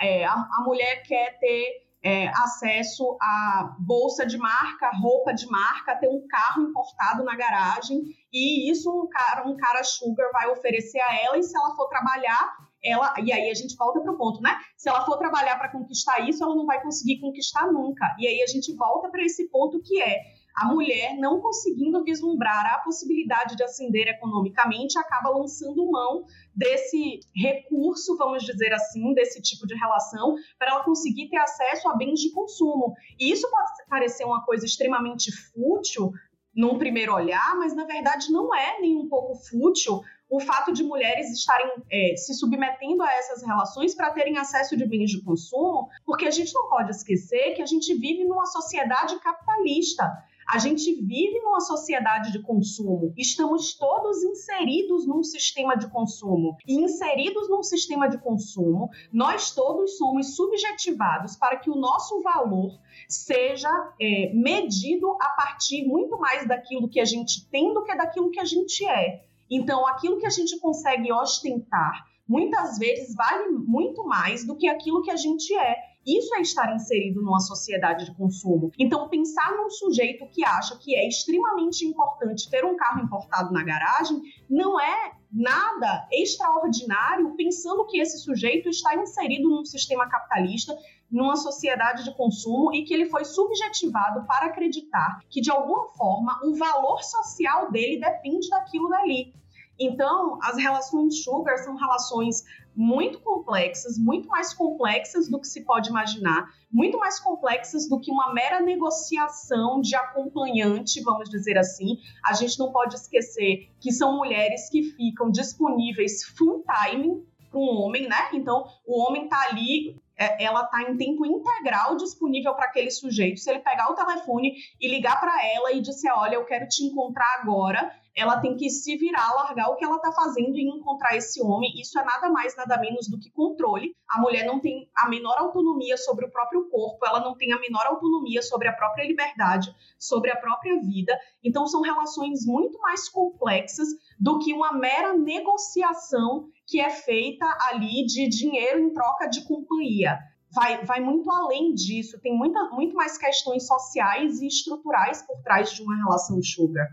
é, 0.00 0.24
a, 0.24 0.32
a 0.32 0.64
mulher 0.64 1.02
quer 1.02 1.38
ter 1.38 1.89
é, 2.02 2.28
acesso 2.28 3.16
a 3.20 3.76
bolsa 3.78 4.24
de 4.24 4.38
marca, 4.38 4.90
roupa 5.00 5.32
de 5.32 5.46
marca, 5.46 5.96
ter 5.96 6.08
um 6.08 6.26
carro 6.26 6.62
importado 6.62 7.22
na 7.24 7.36
garagem 7.36 8.02
e 8.32 8.70
isso 8.70 8.90
um 8.90 9.08
cara, 9.08 9.46
um 9.46 9.56
cara 9.56 9.84
sugar 9.84 10.30
vai 10.32 10.48
oferecer 10.48 11.00
a 11.00 11.14
ela 11.20 11.38
e 11.38 11.42
se 11.42 11.56
ela 11.56 11.74
for 11.74 11.88
trabalhar, 11.88 12.56
ela 12.82 13.14
e 13.22 13.30
aí 13.32 13.50
a 13.50 13.54
gente 13.54 13.76
volta 13.76 14.00
para 14.00 14.12
o 14.12 14.16
ponto, 14.16 14.40
né? 14.40 14.56
Se 14.76 14.88
ela 14.88 15.04
for 15.04 15.18
trabalhar 15.18 15.58
para 15.58 15.70
conquistar 15.70 16.20
isso, 16.20 16.42
ela 16.42 16.54
não 16.54 16.64
vai 16.64 16.80
conseguir 16.82 17.20
conquistar 17.20 17.70
nunca. 17.70 18.16
E 18.18 18.26
aí 18.26 18.42
a 18.42 18.46
gente 18.46 18.74
volta 18.74 19.10
para 19.10 19.22
esse 19.22 19.48
ponto 19.50 19.82
que 19.82 20.00
é 20.00 20.39
a 20.60 20.66
mulher 20.66 21.16
não 21.16 21.40
conseguindo 21.40 22.04
vislumbrar 22.04 22.74
a 22.74 22.80
possibilidade 22.80 23.56
de 23.56 23.62
ascender 23.64 24.08
economicamente 24.08 24.98
acaba 24.98 25.30
lançando 25.30 25.90
mão 25.90 26.26
desse 26.54 27.20
recurso, 27.34 28.14
vamos 28.18 28.42
dizer 28.42 28.70
assim, 28.74 29.14
desse 29.14 29.40
tipo 29.40 29.66
de 29.66 29.74
relação, 29.74 30.34
para 30.58 30.72
ela 30.72 30.84
conseguir 30.84 31.30
ter 31.30 31.38
acesso 31.38 31.88
a 31.88 31.96
bens 31.96 32.20
de 32.20 32.30
consumo. 32.32 32.92
E 33.18 33.32
isso 33.32 33.50
pode 33.50 33.70
parecer 33.88 34.24
uma 34.24 34.44
coisa 34.44 34.66
extremamente 34.66 35.32
fútil 35.32 36.12
num 36.54 36.76
primeiro 36.76 37.14
olhar, 37.14 37.56
mas 37.56 37.74
na 37.74 37.86
verdade 37.86 38.30
não 38.30 38.54
é 38.54 38.80
nem 38.82 38.96
um 38.98 39.08
pouco 39.08 39.36
fútil 39.36 40.02
o 40.28 40.38
fato 40.38 40.72
de 40.72 40.84
mulheres 40.84 41.28
estarem 41.32 41.68
é, 41.90 42.14
se 42.16 42.34
submetendo 42.34 43.02
a 43.02 43.12
essas 43.14 43.42
relações 43.42 43.94
para 43.94 44.12
terem 44.12 44.38
acesso 44.38 44.76
de 44.76 44.86
bens 44.86 45.10
de 45.10 45.22
consumo, 45.22 45.88
porque 46.04 46.26
a 46.26 46.30
gente 46.30 46.54
não 46.54 46.68
pode 46.68 46.90
esquecer 46.90 47.54
que 47.54 47.62
a 47.62 47.66
gente 47.66 47.92
vive 47.94 48.24
numa 48.24 48.46
sociedade 48.46 49.18
capitalista. 49.18 50.04
A 50.52 50.58
gente 50.58 50.92
vive 50.94 51.38
numa 51.44 51.60
sociedade 51.60 52.32
de 52.32 52.42
consumo, 52.42 53.14
estamos 53.16 53.72
todos 53.74 54.24
inseridos 54.24 55.06
num 55.06 55.22
sistema 55.22 55.76
de 55.76 55.88
consumo. 55.88 56.56
E 56.66 56.74
inseridos 56.74 57.48
num 57.48 57.62
sistema 57.62 58.08
de 58.08 58.18
consumo, 58.18 58.90
nós 59.12 59.52
todos 59.52 59.96
somos 59.96 60.34
subjetivados 60.34 61.36
para 61.36 61.56
que 61.56 61.70
o 61.70 61.76
nosso 61.76 62.20
valor 62.22 62.76
seja 63.08 63.70
é, 64.00 64.32
medido 64.34 65.16
a 65.20 65.28
partir 65.36 65.86
muito 65.86 66.18
mais 66.18 66.48
daquilo 66.48 66.88
que 66.88 66.98
a 66.98 67.04
gente 67.04 67.48
tem 67.48 67.72
do 67.72 67.84
que 67.84 67.94
daquilo 67.94 68.32
que 68.32 68.40
a 68.40 68.44
gente 68.44 68.84
é. 68.84 69.24
Então, 69.48 69.86
aquilo 69.86 70.18
que 70.18 70.26
a 70.26 70.30
gente 70.30 70.58
consegue 70.58 71.12
ostentar 71.12 72.10
muitas 72.26 72.76
vezes 72.76 73.14
vale 73.14 73.50
muito 73.50 74.04
mais 74.04 74.44
do 74.44 74.56
que 74.56 74.68
aquilo 74.68 75.02
que 75.02 75.12
a 75.12 75.16
gente 75.16 75.54
é. 75.54 75.89
Isso 76.06 76.34
é 76.34 76.40
estar 76.40 76.74
inserido 76.74 77.22
numa 77.22 77.40
sociedade 77.40 78.06
de 78.06 78.14
consumo. 78.14 78.72
Então, 78.78 79.08
pensar 79.08 79.56
num 79.56 79.68
sujeito 79.68 80.26
que 80.28 80.44
acha 80.44 80.76
que 80.78 80.94
é 80.96 81.06
extremamente 81.06 81.84
importante 81.84 82.48
ter 82.48 82.64
um 82.64 82.76
carro 82.76 83.02
importado 83.02 83.52
na 83.52 83.62
garagem 83.62 84.20
não 84.48 84.80
é 84.80 85.12
nada 85.30 86.08
extraordinário, 86.10 87.34
pensando 87.36 87.86
que 87.86 88.00
esse 88.00 88.18
sujeito 88.18 88.68
está 88.68 88.96
inserido 88.96 89.48
num 89.48 89.64
sistema 89.64 90.08
capitalista 90.08 90.76
numa 91.10 91.36
sociedade 91.36 92.04
de 92.04 92.14
consumo 92.16 92.72
e 92.72 92.84
que 92.84 92.94
ele 92.94 93.06
foi 93.06 93.24
subjetivado 93.24 94.26
para 94.26 94.46
acreditar 94.46 95.20
que, 95.28 95.40
de 95.40 95.50
alguma 95.50 95.88
forma, 95.90 96.40
o 96.44 96.54
valor 96.54 97.02
social 97.02 97.70
dele 97.70 98.00
depende 98.00 98.48
daquilo 98.48 98.88
dali. 98.88 99.34
Então, 99.78 100.38
as 100.42 100.58
relações 100.58 101.22
sugar 101.24 101.56
são 101.58 101.74
relações 101.74 102.44
muito 102.74 103.20
complexas, 103.20 103.98
muito 103.98 104.28
mais 104.28 104.54
complexas 104.54 105.28
do 105.28 105.40
que 105.40 105.46
se 105.46 105.64
pode 105.64 105.90
imaginar, 105.90 106.48
muito 106.70 106.98
mais 106.98 107.18
complexas 107.18 107.88
do 107.88 108.00
que 108.00 108.10
uma 108.10 108.32
mera 108.32 108.60
negociação 108.60 109.80
de 109.80 109.94
acompanhante, 109.94 111.02
vamos 111.02 111.28
dizer 111.28 111.58
assim. 111.58 111.98
A 112.24 112.32
gente 112.32 112.58
não 112.58 112.72
pode 112.72 112.94
esquecer 112.94 113.70
que 113.80 113.92
são 113.92 114.16
mulheres 114.16 114.68
que 114.70 114.82
ficam 114.82 115.30
disponíveis 115.30 116.24
full 116.24 116.64
time 116.64 117.24
para 117.50 117.58
um 117.58 117.68
homem, 117.80 118.08
né? 118.08 118.28
Então, 118.32 118.64
o 118.86 119.00
homem 119.00 119.28
tá 119.28 119.48
ali 119.50 119.96
é, 120.20 120.44
ela 120.44 120.64
está 120.64 120.82
em 120.82 120.98
tempo 120.98 121.24
integral 121.24 121.96
disponível 121.96 122.54
para 122.54 122.66
aquele 122.66 122.90
sujeito. 122.90 123.40
Se 123.40 123.48
ele 123.48 123.60
pegar 123.60 123.90
o 123.90 123.94
telefone 123.94 124.52
e 124.78 124.86
ligar 124.86 125.18
para 125.18 125.34
ela 125.54 125.72
e 125.72 125.80
disser, 125.80 126.12
olha, 126.14 126.34
eu 126.34 126.44
quero 126.44 126.68
te 126.68 126.84
encontrar 126.84 127.40
agora, 127.40 127.90
ela 128.16 128.40
tem 128.40 128.56
que 128.56 128.68
se 128.68 128.96
virar, 128.96 129.32
largar 129.34 129.68
o 129.68 129.76
que 129.76 129.84
ela 129.84 129.96
está 129.96 130.12
fazendo 130.12 130.56
e 130.56 130.68
encontrar 130.68 131.16
esse 131.16 131.42
homem. 131.42 131.72
Isso 131.80 131.98
é 131.98 132.04
nada 132.04 132.28
mais, 132.30 132.56
nada 132.56 132.78
menos 132.78 133.08
do 133.08 133.18
que 133.18 133.30
controle. 133.30 133.94
A 134.08 134.20
mulher 134.20 134.44
não 134.44 134.60
tem 134.60 134.90
a 134.96 135.08
menor 135.08 135.36
autonomia 135.38 135.96
sobre 135.96 136.26
o 136.26 136.30
próprio 136.30 136.68
corpo, 136.68 137.06
ela 137.06 137.20
não 137.20 137.36
tem 137.36 137.52
a 137.52 137.60
menor 137.60 137.86
autonomia 137.86 138.42
sobre 138.42 138.68
a 138.68 138.72
própria 138.72 139.04
liberdade, 139.04 139.74
sobre 139.98 140.30
a 140.30 140.36
própria 140.36 140.80
vida. 140.80 141.16
Então, 141.42 141.66
são 141.66 141.80
relações 141.80 142.44
muito 142.44 142.78
mais 142.80 143.08
complexas 143.08 143.88
do 144.18 144.38
que 144.38 144.52
uma 144.52 144.72
mera 144.72 145.16
negociação 145.16 146.48
que 146.66 146.80
é 146.80 146.90
feita 146.90 147.46
ali 147.68 148.04
de 148.06 148.28
dinheiro 148.28 148.80
em 148.80 148.92
troca 148.92 149.26
de 149.26 149.44
companhia. 149.44 150.18
Vai, 150.52 150.84
vai 150.84 151.00
muito 151.00 151.30
além 151.30 151.74
disso, 151.74 152.20
tem 152.20 152.36
muita, 152.36 152.70
muito 152.70 152.94
mais 152.96 153.16
questões 153.16 153.66
sociais 153.68 154.40
e 154.40 154.48
estruturais 154.48 155.22
por 155.22 155.40
trás 155.42 155.72
de 155.72 155.82
uma 155.82 155.96
relação 155.96 156.42
sugar. 156.42 156.88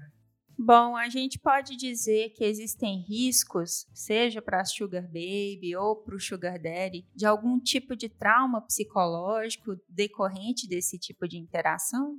Bom, 0.59 0.97
a 0.97 1.07
gente 1.07 1.37
pode 1.37 1.75
dizer 1.75 2.29
que 2.29 2.43
existem 2.43 3.05
riscos, 3.07 3.85
seja 3.93 4.41
para 4.41 4.61
a 4.61 4.65
Sugar 4.65 5.03
Baby 5.03 5.75
ou 5.77 5.95
para 5.95 6.15
o 6.15 6.19
Sugar 6.19 6.59
Daddy, 6.59 7.05
de 7.15 7.27
algum 7.27 7.59
tipo 7.59 7.95
de 7.95 8.09
trauma 8.09 8.59
psicológico 8.61 9.75
decorrente 9.87 10.67
desse 10.67 10.97
tipo 10.97 11.27
de 11.27 11.37
interação? 11.37 12.17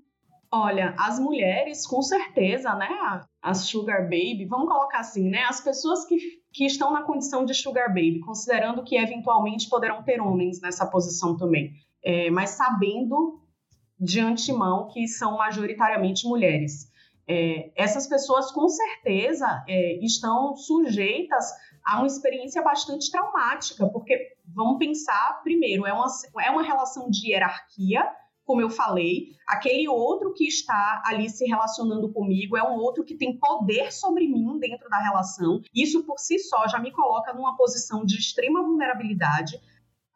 Olha, 0.50 0.94
as 0.96 1.18
mulheres, 1.18 1.84
com 1.84 2.00
certeza, 2.00 2.74
né? 2.74 2.88
As 3.42 3.58
sugar 3.66 4.04
baby, 4.04 4.46
vamos 4.46 4.68
colocar 4.68 5.00
assim, 5.00 5.28
né? 5.28 5.42
As 5.42 5.60
pessoas 5.60 6.06
que, 6.06 6.16
que 6.52 6.64
estão 6.64 6.90
na 6.90 7.02
condição 7.02 7.44
de 7.44 7.52
sugar 7.52 7.88
baby, 7.88 8.20
considerando 8.20 8.82
que 8.82 8.96
eventualmente 8.96 9.68
poderão 9.68 10.02
ter 10.02 10.20
homens 10.22 10.60
nessa 10.60 10.86
posição 10.86 11.36
também, 11.36 11.72
é, 12.02 12.30
mas 12.30 12.50
sabendo 12.50 13.42
de 14.00 14.20
antemão 14.20 14.88
que 14.88 15.06
são 15.06 15.36
majoritariamente 15.36 16.26
mulheres. 16.26 16.88
É, 17.28 17.70
essas 17.76 18.06
pessoas, 18.06 18.50
com 18.50 18.68
certeza, 18.68 19.64
é, 19.68 19.98
estão 20.04 20.56
sujeitas 20.56 21.44
a 21.84 21.98
uma 21.98 22.06
experiência 22.06 22.62
bastante 22.62 23.10
traumática, 23.10 23.86
porque 23.88 24.36
vamos 24.46 24.78
pensar, 24.78 25.40
primeiro, 25.42 25.86
é 25.86 25.92
uma, 25.92 26.06
é 26.40 26.50
uma 26.50 26.62
relação 26.62 27.10
de 27.10 27.30
hierarquia 27.30 28.02
como 28.48 28.62
eu 28.62 28.70
falei, 28.70 29.36
aquele 29.46 29.86
outro 29.86 30.32
que 30.32 30.44
está 30.44 31.02
ali 31.04 31.28
se 31.28 31.44
relacionando 31.44 32.10
comigo 32.10 32.56
é 32.56 32.62
um 32.62 32.76
outro 32.76 33.04
que 33.04 33.14
tem 33.14 33.38
poder 33.38 33.92
sobre 33.92 34.26
mim 34.26 34.58
dentro 34.58 34.88
da 34.88 34.98
relação. 34.98 35.60
Isso 35.74 36.02
por 36.04 36.18
si 36.18 36.38
só 36.38 36.66
já 36.66 36.78
me 36.78 36.90
coloca 36.90 37.34
numa 37.34 37.58
posição 37.58 38.06
de 38.06 38.16
extrema 38.16 38.62
vulnerabilidade. 38.62 39.60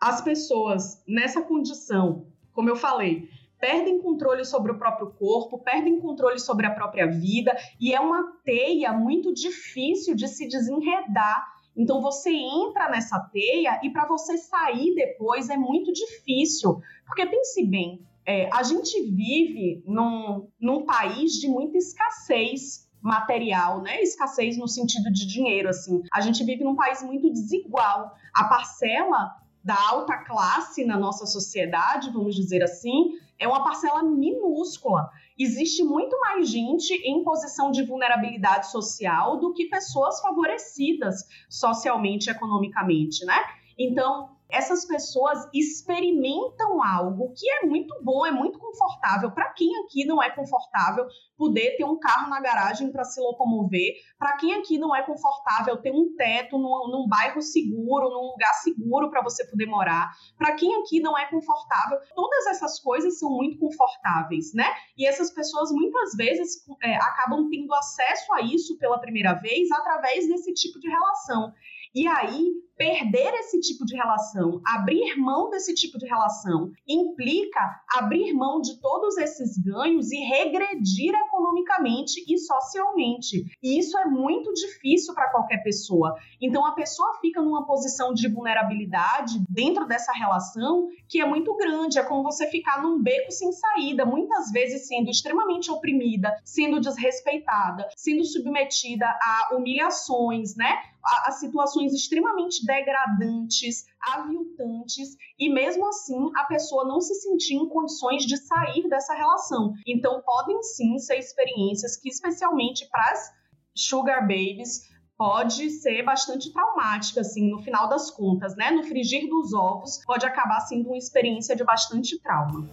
As 0.00 0.22
pessoas 0.22 1.04
nessa 1.06 1.42
condição, 1.42 2.26
como 2.54 2.70
eu 2.70 2.74
falei, 2.74 3.28
perdem 3.62 4.02
controle 4.02 4.44
sobre 4.44 4.72
o 4.72 4.76
próprio 4.76 5.12
corpo, 5.12 5.56
perdem 5.56 6.00
controle 6.00 6.40
sobre 6.40 6.66
a 6.66 6.74
própria 6.74 7.06
vida 7.06 7.56
e 7.80 7.94
é 7.94 8.00
uma 8.00 8.32
teia 8.44 8.92
muito 8.92 9.32
difícil 9.32 10.16
de 10.16 10.26
se 10.26 10.48
desenredar. 10.48 11.46
Então 11.76 12.02
você 12.02 12.30
entra 12.30 12.90
nessa 12.90 13.20
teia 13.32 13.78
e 13.84 13.90
para 13.90 14.04
você 14.04 14.36
sair 14.36 14.96
depois 14.96 15.48
é 15.48 15.56
muito 15.56 15.92
difícil, 15.92 16.80
porque 17.06 17.24
pense 17.24 17.64
bem, 17.64 18.04
é, 18.26 18.50
a 18.52 18.64
gente 18.64 19.00
vive 19.00 19.80
num, 19.86 20.48
num 20.60 20.84
país 20.84 21.34
de 21.34 21.46
muita 21.46 21.78
escassez 21.78 22.90
material, 23.00 23.80
né? 23.80 24.02
Escassez 24.02 24.58
no 24.58 24.66
sentido 24.66 25.12
de 25.12 25.24
dinheiro, 25.24 25.68
assim. 25.68 26.02
A 26.12 26.20
gente 26.20 26.42
vive 26.42 26.64
num 26.64 26.74
país 26.74 27.00
muito 27.02 27.32
desigual. 27.32 28.12
A 28.34 28.44
parcela 28.44 29.36
da 29.62 29.76
alta 29.88 30.16
classe 30.18 30.84
na 30.84 30.98
nossa 30.98 31.26
sociedade, 31.26 32.10
vamos 32.10 32.34
dizer 32.34 32.62
assim, 32.62 33.12
é 33.42 33.48
uma 33.48 33.64
parcela 33.64 34.02
minúscula. 34.04 35.10
Existe 35.36 35.82
muito 35.82 36.18
mais 36.20 36.48
gente 36.48 36.94
em 36.94 37.24
posição 37.24 37.72
de 37.72 37.82
vulnerabilidade 37.82 38.70
social 38.70 39.38
do 39.38 39.52
que 39.52 39.64
pessoas 39.64 40.20
favorecidas 40.20 41.24
socialmente 41.50 42.28
e 42.28 42.30
economicamente, 42.30 43.24
né? 43.24 43.36
Então, 43.76 44.30
essas 44.52 44.84
pessoas 44.84 45.48
experimentam 45.54 46.82
algo 46.82 47.32
que 47.34 47.50
é 47.50 47.66
muito 47.66 47.98
bom, 48.02 48.26
é 48.26 48.30
muito 48.30 48.58
confortável. 48.58 49.30
Para 49.30 49.50
quem 49.54 49.74
aqui 49.82 50.04
não 50.04 50.22
é 50.22 50.28
confortável 50.28 51.06
poder 51.38 51.74
ter 51.76 51.84
um 51.84 51.98
carro 51.98 52.28
na 52.28 52.38
garagem 52.38 52.92
para 52.92 53.02
se 53.02 53.18
locomover, 53.18 53.94
para 54.18 54.36
quem 54.36 54.54
aqui 54.54 54.76
não 54.76 54.94
é 54.94 55.02
confortável 55.02 55.78
ter 55.78 55.90
um 55.90 56.14
teto 56.16 56.58
num, 56.58 56.88
num 56.90 57.08
bairro 57.08 57.40
seguro, 57.40 58.10
num 58.10 58.32
lugar 58.32 58.52
seguro 58.54 59.10
para 59.10 59.22
você 59.22 59.48
poder 59.48 59.66
morar, 59.66 60.10
para 60.36 60.54
quem 60.54 60.74
aqui 60.82 61.00
não 61.00 61.18
é 61.18 61.24
confortável, 61.30 61.98
todas 62.14 62.46
essas 62.48 62.78
coisas 62.78 63.18
são 63.18 63.30
muito 63.30 63.58
confortáveis, 63.58 64.52
né? 64.52 64.66
E 64.98 65.06
essas 65.06 65.32
pessoas 65.32 65.72
muitas 65.72 66.14
vezes 66.14 66.62
é, 66.82 66.94
acabam 66.96 67.48
tendo 67.48 67.72
acesso 67.74 68.32
a 68.34 68.42
isso 68.42 68.76
pela 68.78 69.00
primeira 69.00 69.32
vez 69.32 69.70
através 69.72 70.28
desse 70.28 70.52
tipo 70.52 70.78
de 70.78 70.88
relação. 70.88 71.52
E 71.94 72.06
aí, 72.06 72.52
perder 72.82 73.32
esse 73.34 73.60
tipo 73.60 73.86
de 73.86 73.94
relação, 73.94 74.60
abrir 74.66 75.14
mão 75.16 75.48
desse 75.48 75.72
tipo 75.72 75.98
de 75.98 76.04
relação, 76.04 76.72
implica 76.88 77.60
abrir 77.94 78.32
mão 78.34 78.60
de 78.60 78.80
todos 78.80 79.16
esses 79.18 79.56
ganhos 79.56 80.10
e 80.10 80.16
regredir 80.16 81.14
economicamente 81.14 82.24
e 82.26 82.36
socialmente. 82.38 83.44
E 83.62 83.78
isso 83.78 83.96
é 83.96 84.04
muito 84.06 84.52
difícil 84.52 85.14
para 85.14 85.30
qualquer 85.30 85.62
pessoa. 85.62 86.16
Então, 86.40 86.66
a 86.66 86.72
pessoa 86.72 87.20
fica 87.20 87.40
numa 87.40 87.64
posição 87.64 88.12
de 88.12 88.26
vulnerabilidade 88.28 89.40
dentro 89.48 89.86
dessa 89.86 90.12
relação 90.12 90.88
que 91.08 91.20
é 91.20 91.24
muito 91.24 91.54
grande. 91.56 92.00
É 92.00 92.02
como 92.02 92.24
você 92.24 92.48
ficar 92.48 92.82
num 92.82 93.00
beco 93.00 93.30
sem 93.30 93.52
saída, 93.52 94.04
muitas 94.04 94.50
vezes 94.50 94.88
sendo 94.88 95.08
extremamente 95.08 95.70
oprimida, 95.70 96.36
sendo 96.44 96.80
desrespeitada, 96.80 97.88
sendo 97.96 98.24
submetida 98.24 99.06
a 99.06 99.54
humilhações, 99.54 100.56
né? 100.56 100.82
a, 101.04 101.28
a 101.28 101.32
situações 101.32 101.92
extremamente 101.92 102.64
degradantes, 102.72 103.84
aviltantes, 104.00 105.14
e 105.38 105.52
mesmo 105.52 105.86
assim 105.86 106.30
a 106.36 106.44
pessoa 106.44 106.86
não 106.86 107.00
se 107.00 107.14
sentir 107.16 107.54
em 107.54 107.68
condições 107.68 108.24
de 108.24 108.38
sair 108.38 108.88
dessa 108.88 109.12
relação. 109.14 109.74
Então, 109.86 110.22
podem 110.22 110.62
sim 110.62 110.98
ser 110.98 111.18
experiências 111.18 111.98
que, 111.98 112.08
especialmente 112.08 112.88
para 112.90 113.12
as 113.12 113.30
sugar 113.74 114.22
babies, 114.22 114.90
pode 115.18 115.68
ser 115.70 116.02
bastante 116.02 116.50
traumática, 116.50 117.20
assim, 117.20 117.50
no 117.50 117.62
final 117.62 117.88
das 117.88 118.10
contas, 118.10 118.56
né? 118.56 118.70
No 118.70 118.84
frigir 118.84 119.28
dos 119.28 119.52
ovos, 119.52 120.02
pode 120.06 120.24
acabar 120.24 120.60
sendo 120.60 120.88
uma 120.88 120.98
experiência 120.98 121.54
de 121.54 121.64
bastante 121.64 122.18
trauma. 122.20 122.68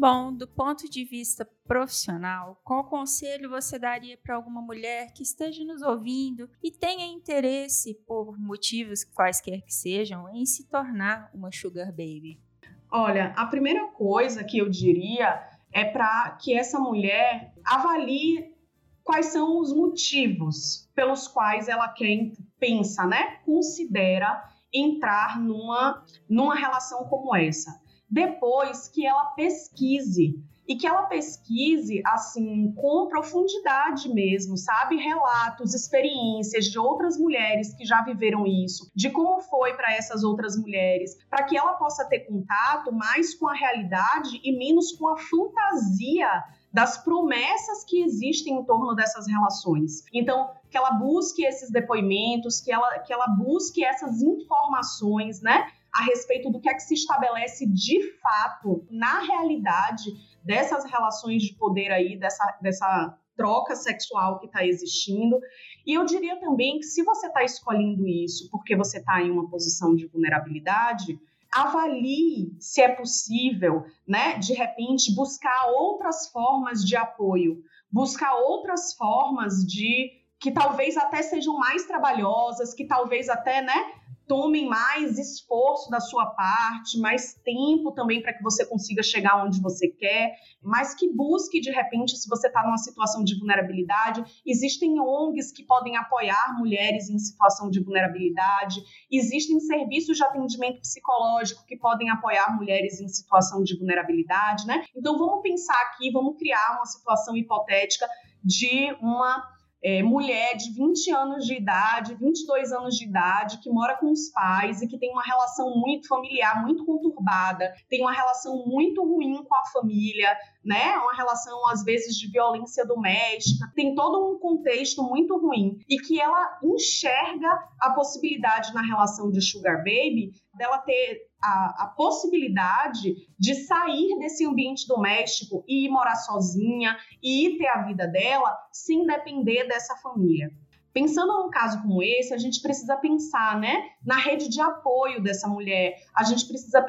Bom, 0.00 0.32
do 0.32 0.46
ponto 0.46 0.88
de 0.88 1.04
vista 1.04 1.44
profissional, 1.66 2.60
qual 2.62 2.84
conselho 2.84 3.50
você 3.50 3.80
daria 3.80 4.16
para 4.16 4.36
alguma 4.36 4.62
mulher 4.62 5.12
que 5.12 5.24
esteja 5.24 5.64
nos 5.64 5.82
ouvindo 5.82 6.48
e 6.62 6.70
tenha 6.70 7.04
interesse, 7.04 7.94
por 8.06 8.38
motivos 8.38 9.02
quaisquer 9.02 9.60
que 9.62 9.74
sejam, 9.74 10.28
em 10.28 10.46
se 10.46 10.68
tornar 10.68 11.28
uma 11.34 11.50
sugar 11.50 11.88
baby? 11.88 12.40
Olha, 12.88 13.34
a 13.36 13.44
primeira 13.46 13.88
coisa 13.88 14.44
que 14.44 14.58
eu 14.58 14.68
diria 14.68 15.42
é 15.72 15.84
para 15.84 16.30
que 16.40 16.54
essa 16.54 16.78
mulher 16.78 17.52
avalie 17.64 18.54
quais 19.02 19.26
são 19.26 19.58
os 19.58 19.74
motivos 19.74 20.88
pelos 20.94 21.26
quais 21.26 21.66
ela 21.66 21.88
quer, 21.88 22.30
pensa, 22.56 23.04
né? 23.04 23.38
Considera 23.44 24.48
entrar 24.72 25.40
numa, 25.40 26.04
numa 26.30 26.54
relação 26.54 27.02
como 27.08 27.34
essa 27.34 27.87
depois 28.10 28.88
que 28.88 29.06
ela 29.06 29.26
pesquise 29.26 30.42
e 30.68 30.76
que 30.76 30.86
ela 30.86 31.04
pesquise 31.04 32.02
assim 32.04 32.72
com 32.72 33.08
profundidade 33.08 34.12
mesmo, 34.12 34.56
sabe? 34.58 34.96
Relatos, 34.96 35.74
experiências 35.74 36.66
de 36.66 36.78
outras 36.78 37.16
mulheres 37.16 37.72
que 37.74 37.86
já 37.86 38.02
viveram 38.02 38.46
isso, 38.46 38.90
de 38.94 39.08
como 39.08 39.40
foi 39.40 39.72
para 39.74 39.94
essas 39.94 40.22
outras 40.22 40.58
mulheres, 40.58 41.16
para 41.30 41.44
que 41.44 41.56
ela 41.56 41.72
possa 41.72 42.04
ter 42.04 42.20
contato 42.20 42.92
mais 42.92 43.34
com 43.34 43.48
a 43.48 43.54
realidade 43.54 44.38
e 44.44 44.58
menos 44.58 44.92
com 44.92 45.08
a 45.08 45.16
fantasia 45.16 46.28
das 46.70 46.98
promessas 46.98 47.82
que 47.84 48.02
existem 48.02 48.58
em 48.58 48.64
torno 48.64 48.94
dessas 48.94 49.26
relações. 49.26 50.04
Então, 50.12 50.50
que 50.70 50.76
ela 50.76 50.90
busque 50.90 51.42
esses 51.42 51.70
depoimentos, 51.70 52.60
que 52.60 52.70
ela, 52.70 52.98
que 52.98 53.12
ela 53.12 53.26
busque 53.26 53.82
essas 53.82 54.20
informações, 54.20 55.40
né? 55.40 55.66
A 55.94 56.04
respeito 56.04 56.50
do 56.50 56.60
que 56.60 56.68
é 56.68 56.74
que 56.74 56.82
se 56.82 56.94
estabelece 56.94 57.66
de 57.66 58.12
fato 58.20 58.86
na 58.90 59.20
realidade 59.20 60.10
dessas 60.44 60.84
relações 60.84 61.42
de 61.42 61.54
poder 61.54 61.90
aí, 61.90 62.16
dessa, 62.16 62.58
dessa 62.60 63.18
troca 63.36 63.76
sexual 63.76 64.40
que 64.40 64.46
está 64.46 64.66
existindo. 64.66 65.38
E 65.86 65.94
eu 65.94 66.04
diria 66.04 66.38
também 66.40 66.78
que 66.78 66.84
se 66.84 67.02
você 67.02 67.28
está 67.28 67.44
escolhendo 67.44 68.06
isso 68.06 68.50
porque 68.50 68.76
você 68.76 68.98
está 68.98 69.22
em 69.22 69.30
uma 69.30 69.48
posição 69.48 69.94
de 69.94 70.06
vulnerabilidade, 70.06 71.18
avalie 71.52 72.54
se 72.58 72.82
é 72.82 72.88
possível, 72.88 73.84
né, 74.06 74.38
de 74.38 74.52
repente 74.52 75.14
buscar 75.14 75.70
outras 75.70 76.28
formas 76.28 76.84
de 76.84 76.96
apoio, 76.96 77.62
buscar 77.90 78.34
outras 78.34 78.92
formas 78.92 79.64
de 79.64 80.12
que 80.38 80.52
talvez 80.52 80.96
até 80.96 81.22
sejam 81.22 81.54
mais 81.56 81.84
trabalhosas, 81.86 82.74
que 82.74 82.86
talvez 82.86 83.28
até, 83.28 83.60
né, 83.60 83.92
tomem 84.28 84.68
mais 84.68 85.18
esforço 85.18 85.90
da 85.90 85.98
sua 85.98 86.26
parte, 86.26 86.98
mais 86.98 87.34
tempo 87.42 87.90
também 87.92 88.20
para 88.20 88.34
que 88.34 88.42
você 88.42 88.64
consiga 88.64 89.02
chegar 89.02 89.42
onde 89.42 89.60
você 89.60 89.88
quer, 89.88 90.34
mas 90.62 90.94
que 90.94 91.10
busque 91.12 91.60
de 91.60 91.70
repente, 91.70 92.16
se 92.16 92.28
você 92.28 92.46
está 92.46 92.62
numa 92.62 92.76
situação 92.76 93.24
de 93.24 93.36
vulnerabilidade, 93.38 94.22
existem 94.46 95.00
ONGs 95.00 95.50
que 95.50 95.62
podem 95.62 95.96
apoiar 95.96 96.56
mulheres 96.58 97.08
em 97.08 97.18
situação 97.18 97.70
de 97.70 97.80
vulnerabilidade, 97.80 98.82
existem 99.10 99.58
serviços 99.60 100.18
de 100.18 100.24
atendimento 100.24 100.80
psicológico 100.80 101.64
que 101.66 101.76
podem 101.76 102.10
apoiar 102.10 102.54
mulheres 102.54 103.00
em 103.00 103.08
situação 103.08 103.62
de 103.62 103.78
vulnerabilidade, 103.78 104.66
né? 104.66 104.84
Então 104.94 105.18
vamos 105.18 105.40
pensar 105.42 105.80
aqui, 105.82 106.10
vamos 106.12 106.36
criar 106.36 106.76
uma 106.76 106.86
situação 106.86 107.34
hipotética 107.34 108.06
de 108.44 108.92
uma 109.00 109.57
é, 109.82 110.02
mulher 110.02 110.56
de 110.56 110.72
20 110.72 111.10
anos 111.12 111.46
de 111.46 111.54
idade, 111.54 112.14
22 112.14 112.72
anos 112.72 112.96
de 112.96 113.04
idade, 113.04 113.60
que 113.60 113.70
mora 113.70 113.96
com 113.96 114.10
os 114.10 114.30
pais 114.30 114.82
e 114.82 114.88
que 114.88 114.98
tem 114.98 115.10
uma 115.12 115.22
relação 115.22 115.70
muito 115.76 116.08
familiar, 116.08 116.62
muito 116.62 116.84
conturbada, 116.84 117.72
tem 117.88 118.00
uma 118.00 118.12
relação 118.12 118.66
muito 118.66 119.02
ruim 119.04 119.42
com 119.44 119.54
a 119.54 119.64
família, 119.72 120.36
né? 120.64 120.96
Uma 120.98 121.14
relação, 121.14 121.66
às 121.68 121.84
vezes, 121.84 122.16
de 122.16 122.30
violência 122.30 122.84
doméstica, 122.84 123.70
tem 123.74 123.94
todo 123.94 124.32
um 124.32 124.38
contexto 124.38 125.02
muito 125.02 125.38
ruim. 125.38 125.78
E 125.88 125.98
que 125.98 126.20
ela 126.20 126.58
enxerga 126.62 127.48
a 127.80 127.90
possibilidade 127.90 128.74
na 128.74 128.82
relação 128.82 129.30
de 129.30 129.40
Sugar 129.40 129.78
Baby 129.78 130.32
dela 130.54 130.78
ter 130.78 131.27
a, 131.42 131.84
a, 131.84 131.86
possibilidade 131.96 133.14
de 133.38 133.54
sair 133.54 134.18
desse 134.18 134.46
ambiente 134.46 134.86
doméstico 134.86 135.64
e 135.66 135.86
ir 135.86 135.88
morar 135.88 136.16
sozinha 136.16 136.96
e 137.22 137.46
ir 137.46 137.58
ter 137.58 137.68
a 137.68 137.82
vida 137.82 138.06
dela 138.06 138.56
sem 138.72 139.06
depender 139.06 139.64
dessa 139.66 139.96
família. 139.96 140.50
Pensando 140.92 141.32
num 141.32 141.50
caso 141.50 141.80
como 141.82 142.02
esse, 142.02 142.34
a 142.34 142.38
gente 142.38 142.60
precisa 142.60 142.96
pensar 142.96 143.60
né, 143.60 143.90
na 144.04 144.16
rede 144.16 144.48
de 144.48 144.60
apoio 144.60 145.22
dessa 145.22 145.46
mulher, 145.46 145.94
a 146.12 146.24
gente 146.24 146.48
precisa 146.48 146.84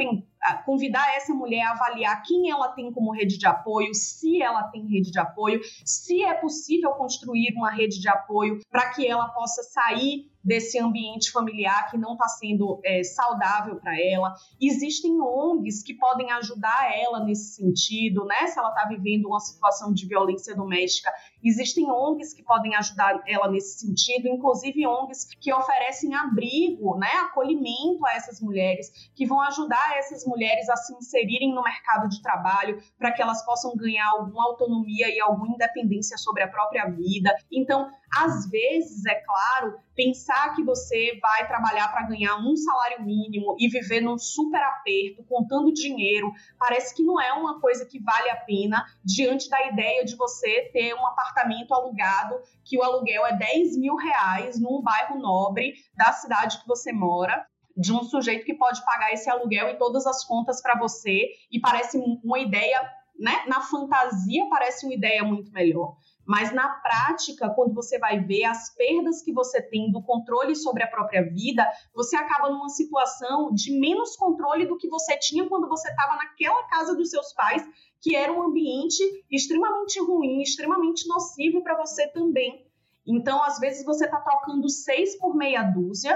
convidar 0.66 1.16
essa 1.16 1.34
mulher 1.34 1.62
a 1.64 1.72
avaliar 1.72 2.24
quem 2.24 2.50
ela 2.50 2.70
tem 2.70 2.92
como 2.92 3.14
rede 3.14 3.38
de 3.38 3.46
apoio, 3.46 3.94
se 3.94 4.42
ela 4.42 4.64
tem 4.64 4.88
rede 4.88 5.12
de 5.12 5.20
apoio, 5.20 5.60
se 5.86 6.24
é 6.24 6.34
possível 6.34 6.92
construir 6.94 7.54
uma 7.56 7.70
rede 7.70 8.00
de 8.00 8.10
apoio 8.10 8.60
para 8.72 8.90
que 8.90 9.06
ela 9.06 9.28
possa 9.30 9.62
sair 9.62 10.32
desse 10.44 10.80
ambiente 10.80 11.32
familiar 11.32 11.90
que 11.90 11.98
não 11.98 12.14
está 12.14 12.28
sendo 12.28 12.80
é, 12.84 13.04
saudável 13.04 13.76
para 13.78 14.00
ela. 14.00 14.34
Existem 14.60 15.22
ONGs 15.22 15.84
que 15.84 15.94
podem 15.94 16.32
ajudar 16.32 16.92
ela 16.94 17.24
nesse 17.24 17.56
sentido, 17.56 18.26
né? 18.26 18.48
Se 18.48 18.58
ela 18.58 18.70
está 18.70 18.88
vivendo 18.88 19.26
uma 19.28 19.40
situação 19.40 19.94
de 19.94 20.08
violência 20.08 20.56
doméstica, 20.56 21.12
existem 21.44 21.92
ONGs 21.92 22.34
que 22.34 22.44
podem 22.44 22.76
ajudar 22.76 23.22
ela 23.28 23.50
nesse 23.50 23.80
sentido, 23.80 24.28
inclusive 24.28 24.88
ONGs 24.88 25.28
que 25.40 25.54
oferecem 25.54 26.16
abrigo, 26.16 26.98
né? 26.98 27.12
Acolhimento 27.30 28.06
a 28.06 28.14
essas 28.14 28.42
mulheres, 28.42 29.12
que 29.16 29.26
vão 29.26 29.42
ajudar 29.42 29.98
essas 29.98 30.26
mulheres 30.26 30.70
a 30.70 30.76
se 30.76 30.94
inserirem 30.94 31.54
no 31.54 31.64
mercado 31.64 32.08
de 32.10 32.22
trabalho 32.22 32.82
para 32.98 33.12
que 33.12 33.22
elas 33.22 33.46
possam 33.46 33.76
ganhar 33.76 34.10
alguma 34.12 34.46
autonomia 34.46 35.14
e 35.14 35.20
alguma 35.20 35.54
independência 35.54 36.18
sobre 36.18 36.44
a 36.44 36.48
própria 36.48 36.86
vida. 36.90 37.36
Então, 37.52 37.90
às 38.16 38.50
vezes, 38.50 39.06
é 39.06 39.16
claro, 39.16 39.80
pensar 39.96 40.56
que 40.56 40.64
você 40.64 41.20
vai 41.22 41.48
trabalhar 41.48 41.90
para 41.90 42.08
ganhar 42.08 42.38
um 42.38 42.56
salário 42.56 43.04
mínimo 43.04 43.56
e 43.60 43.70
viver 43.70 44.02
num 44.02 44.18
super 44.18 44.62
aperto, 44.62 45.24
contando 45.28 45.74
dinheiro, 45.74 46.32
parece 46.58 46.96
que 46.96 47.04
não 47.04 47.22
é 47.22 47.32
uma 47.34 47.60
coisa 47.60 47.86
que 47.86 48.00
vale 48.02 48.30
a 48.30 48.38
pena 48.38 48.86
diante 49.04 49.50
da 49.50 49.68
ideia 49.68 50.04
de 50.04 50.16
você 50.16 50.70
ter 50.74 50.94
um 50.94 51.06
apartamento 51.06 51.74
alugado, 51.74 52.36
que 52.66 52.78
o 52.78 52.84
aluguel 52.84 53.26
é 53.26 53.36
10 53.36 53.78
mil 53.78 53.96
reais 53.96 54.60
num 54.60 54.82
bairro 54.82 55.20
nobre 55.20 55.74
da 55.96 56.12
cidade 56.14 56.60
que 56.62 56.68
você 56.68 56.92
mora 56.92 57.46
de 57.78 57.94
um 57.94 58.04
sujeito 58.04 58.46
que 58.46 58.56
pode 58.56 58.84
pagar 58.84 59.14
esse 59.14 59.30
aluguel 59.30 59.70
e 59.70 59.78
todas 59.78 60.06
as 60.06 60.26
contas 60.26 60.62
para 60.62 60.78
você, 60.78 61.30
e 61.50 61.60
parece 61.62 61.98
uma 61.98 62.40
ideia 62.40 62.78
né, 63.20 63.44
na 63.48 63.62
fantasia 63.62 64.48
parece 64.50 64.86
uma 64.86 64.96
ideia 64.96 65.24
muito 65.24 65.52
melhor. 65.52 65.98
Mas 66.30 66.54
na 66.54 66.70
prática, 66.70 67.50
quando 67.56 67.74
você 67.74 67.98
vai 67.98 68.20
ver 68.20 68.44
as 68.44 68.70
perdas 68.76 69.24
que 69.24 69.34
você 69.34 69.60
tem 69.60 69.92
do 69.92 70.00
controle 70.00 70.56
sobre 70.56 70.84
a 70.84 70.88
própria 70.88 71.28
vida, 71.28 71.68
você 71.92 72.16
acaba 72.16 72.52
numa 72.52 72.70
situação 72.70 73.52
de 73.52 73.72
menos 73.72 74.16
controle 74.16 74.68
do 74.68 74.78
que 74.78 74.88
você 74.88 75.18
tinha 75.18 75.50
quando 75.50 75.68
você 75.68 75.90
estava 75.90 76.18
naquela 76.18 76.62
casa 76.66 76.96
dos 76.96 77.10
seus 77.10 77.34
pais, 77.34 77.68
que 78.00 78.16
era 78.16 78.32
um 78.32 78.44
ambiente 78.44 79.02
extremamente 79.32 80.00
ruim, 80.02 80.44
extremamente 80.44 81.08
nocivo 81.08 81.64
para 81.64 81.76
você 81.76 82.08
também. 82.10 82.64
Então, 83.08 83.42
às 83.42 83.58
vezes, 83.58 83.84
você 83.84 84.06
está 84.06 84.22
trocando 84.22 84.70
seis 84.70 85.18
por 85.18 85.36
meia 85.36 85.64
dúzia. 85.64 86.16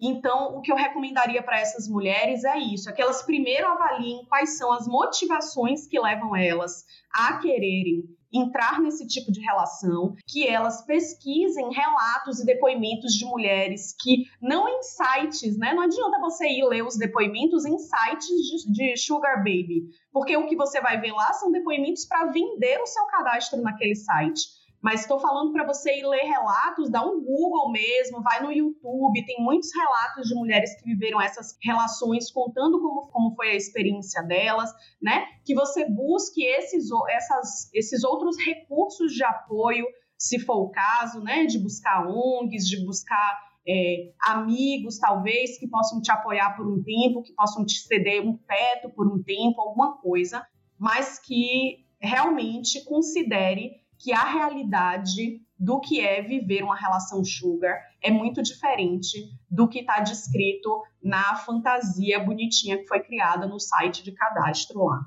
Então, 0.00 0.56
o 0.56 0.60
que 0.60 0.70
eu 0.70 0.76
recomendaria 0.76 1.42
para 1.42 1.58
essas 1.58 1.88
mulheres 1.88 2.44
é 2.44 2.56
isso: 2.58 2.88
é 2.88 2.92
que 2.92 3.02
elas 3.02 3.24
primeiro 3.24 3.66
avaliem 3.66 4.24
quais 4.28 4.56
são 4.56 4.72
as 4.72 4.86
motivações 4.86 5.88
que 5.88 5.98
levam 5.98 6.36
elas 6.36 6.84
a 7.12 7.38
quererem 7.38 8.16
entrar 8.32 8.80
nesse 8.80 9.06
tipo 9.06 9.32
de 9.32 9.40
relação, 9.40 10.14
que 10.26 10.46
elas 10.46 10.84
pesquisem 10.84 11.72
relatos 11.72 12.40
e 12.40 12.46
depoimentos 12.46 13.12
de 13.12 13.24
mulheres 13.24 13.94
que 13.98 14.24
não 14.40 14.68
em 14.68 14.82
sites, 14.82 15.56
né? 15.58 15.72
Não 15.72 15.82
adianta 15.82 16.20
você 16.20 16.46
ir 16.48 16.64
ler 16.64 16.84
os 16.84 16.96
depoimentos 16.96 17.64
em 17.64 17.78
sites 17.78 18.28
de, 18.28 18.72
de 18.72 18.96
sugar 18.96 19.38
baby, 19.38 19.88
porque 20.12 20.36
o 20.36 20.46
que 20.46 20.56
você 20.56 20.80
vai 20.80 21.00
ver 21.00 21.12
lá 21.12 21.32
são 21.32 21.50
depoimentos 21.50 22.04
para 22.04 22.30
vender 22.30 22.80
o 22.80 22.86
seu 22.86 23.06
cadastro 23.06 23.60
naquele 23.62 23.94
site. 23.94 24.57
Mas 24.80 25.00
estou 25.00 25.18
falando 25.18 25.52
para 25.52 25.66
você 25.66 25.98
ir 25.98 26.06
ler 26.06 26.22
relatos, 26.22 26.88
dá 26.88 27.04
um 27.04 27.20
Google 27.20 27.72
mesmo, 27.72 28.22
vai 28.22 28.42
no 28.42 28.52
YouTube, 28.52 29.26
tem 29.26 29.42
muitos 29.42 29.74
relatos 29.74 30.28
de 30.28 30.34
mulheres 30.34 30.74
que 30.76 30.84
viveram 30.84 31.20
essas 31.20 31.56
relações, 31.62 32.30
contando 32.30 32.80
como, 32.80 33.08
como 33.08 33.34
foi 33.34 33.50
a 33.50 33.56
experiência 33.56 34.22
delas, 34.22 34.70
né? 35.02 35.26
Que 35.44 35.54
você 35.54 35.84
busque 35.88 36.44
esses, 36.44 36.88
essas, 37.10 37.70
esses 37.74 38.04
outros 38.04 38.36
recursos 38.38 39.12
de 39.12 39.24
apoio, 39.24 39.84
se 40.16 40.38
for 40.38 40.62
o 40.62 40.70
caso, 40.70 41.20
né? 41.22 41.44
De 41.44 41.58
buscar 41.58 42.06
ONGs, 42.06 42.68
de 42.68 42.84
buscar 42.86 43.48
é, 43.68 44.12
amigos, 44.22 44.98
talvez, 44.98 45.58
que 45.58 45.66
possam 45.66 46.00
te 46.00 46.12
apoiar 46.12 46.56
por 46.56 46.66
um 46.66 46.82
tempo, 46.82 47.22
que 47.22 47.34
possam 47.34 47.66
te 47.66 47.80
ceder 47.80 48.22
um 48.22 48.36
teto 48.36 48.90
por 48.90 49.12
um 49.12 49.20
tempo, 49.22 49.60
alguma 49.60 49.98
coisa, 49.98 50.46
mas 50.78 51.18
que 51.18 51.84
realmente 52.00 52.84
considere 52.84 53.72
que 53.98 54.12
a 54.12 54.24
realidade 54.24 55.40
do 55.58 55.80
que 55.80 56.00
é 56.00 56.22
viver 56.22 56.62
uma 56.62 56.76
relação 56.76 57.24
sugar 57.24 57.78
é 58.00 58.10
muito 58.10 58.42
diferente 58.42 59.18
do 59.50 59.66
que 59.68 59.80
está 59.80 60.00
descrito 60.00 60.82
na 61.02 61.34
fantasia 61.36 62.20
bonitinha 62.20 62.78
que 62.78 62.86
foi 62.86 63.00
criada 63.00 63.46
no 63.46 63.58
site 63.58 64.04
de 64.04 64.12
cadastro 64.12 64.84
lá. 64.84 65.00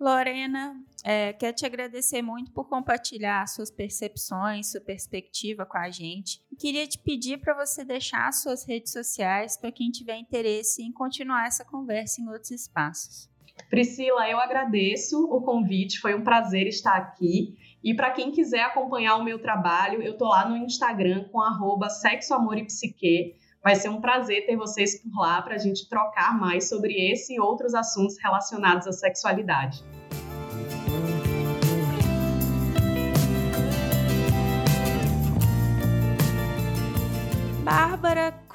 Lorena, 0.00 0.82
é, 1.04 1.34
quero 1.34 1.54
te 1.54 1.66
agradecer 1.66 2.22
muito 2.22 2.50
por 2.52 2.66
compartilhar 2.66 3.46
suas 3.46 3.70
percepções, 3.70 4.70
sua 4.72 4.80
perspectiva 4.80 5.66
com 5.66 5.76
a 5.76 5.90
gente. 5.90 6.40
Queria 6.58 6.86
te 6.86 6.98
pedir 6.98 7.38
para 7.38 7.52
você 7.54 7.84
deixar 7.84 8.32
suas 8.32 8.66
redes 8.66 8.92
sociais 8.92 9.58
para 9.58 9.70
quem 9.70 9.90
tiver 9.90 10.16
interesse 10.16 10.82
em 10.82 10.90
continuar 10.90 11.46
essa 11.46 11.66
conversa 11.66 12.22
em 12.22 12.28
outros 12.28 12.50
espaços. 12.50 13.28
Priscila, 13.68 14.26
eu 14.26 14.40
agradeço 14.40 15.22
o 15.24 15.42
convite, 15.42 16.00
foi 16.00 16.14
um 16.14 16.24
prazer 16.24 16.66
estar 16.66 16.96
aqui. 16.96 17.58
E 17.82 17.94
para 17.94 18.10
quem 18.10 18.30
quiser 18.30 18.62
acompanhar 18.62 19.16
o 19.16 19.24
meu 19.24 19.38
trabalho, 19.40 20.02
eu 20.02 20.16
tô 20.16 20.28
lá 20.28 20.48
no 20.48 20.56
Instagram 20.56 21.24
com 21.32 21.40
arroba 21.40 21.88
sexo, 21.88 22.34
amor 22.34 22.58
e 22.58 22.66
psique. 22.66 23.34
Vai 23.62 23.74
ser 23.74 23.88
um 23.88 24.00
prazer 24.00 24.46
ter 24.46 24.56
vocês 24.56 25.02
por 25.02 25.20
lá 25.20 25.40
para 25.42 25.54
a 25.54 25.58
gente 25.58 25.88
trocar 25.88 26.38
mais 26.38 26.68
sobre 26.68 26.94
esse 27.10 27.34
e 27.34 27.40
outros 27.40 27.74
assuntos 27.74 28.16
relacionados 28.22 28.86
à 28.86 28.92
sexualidade. 28.92 29.84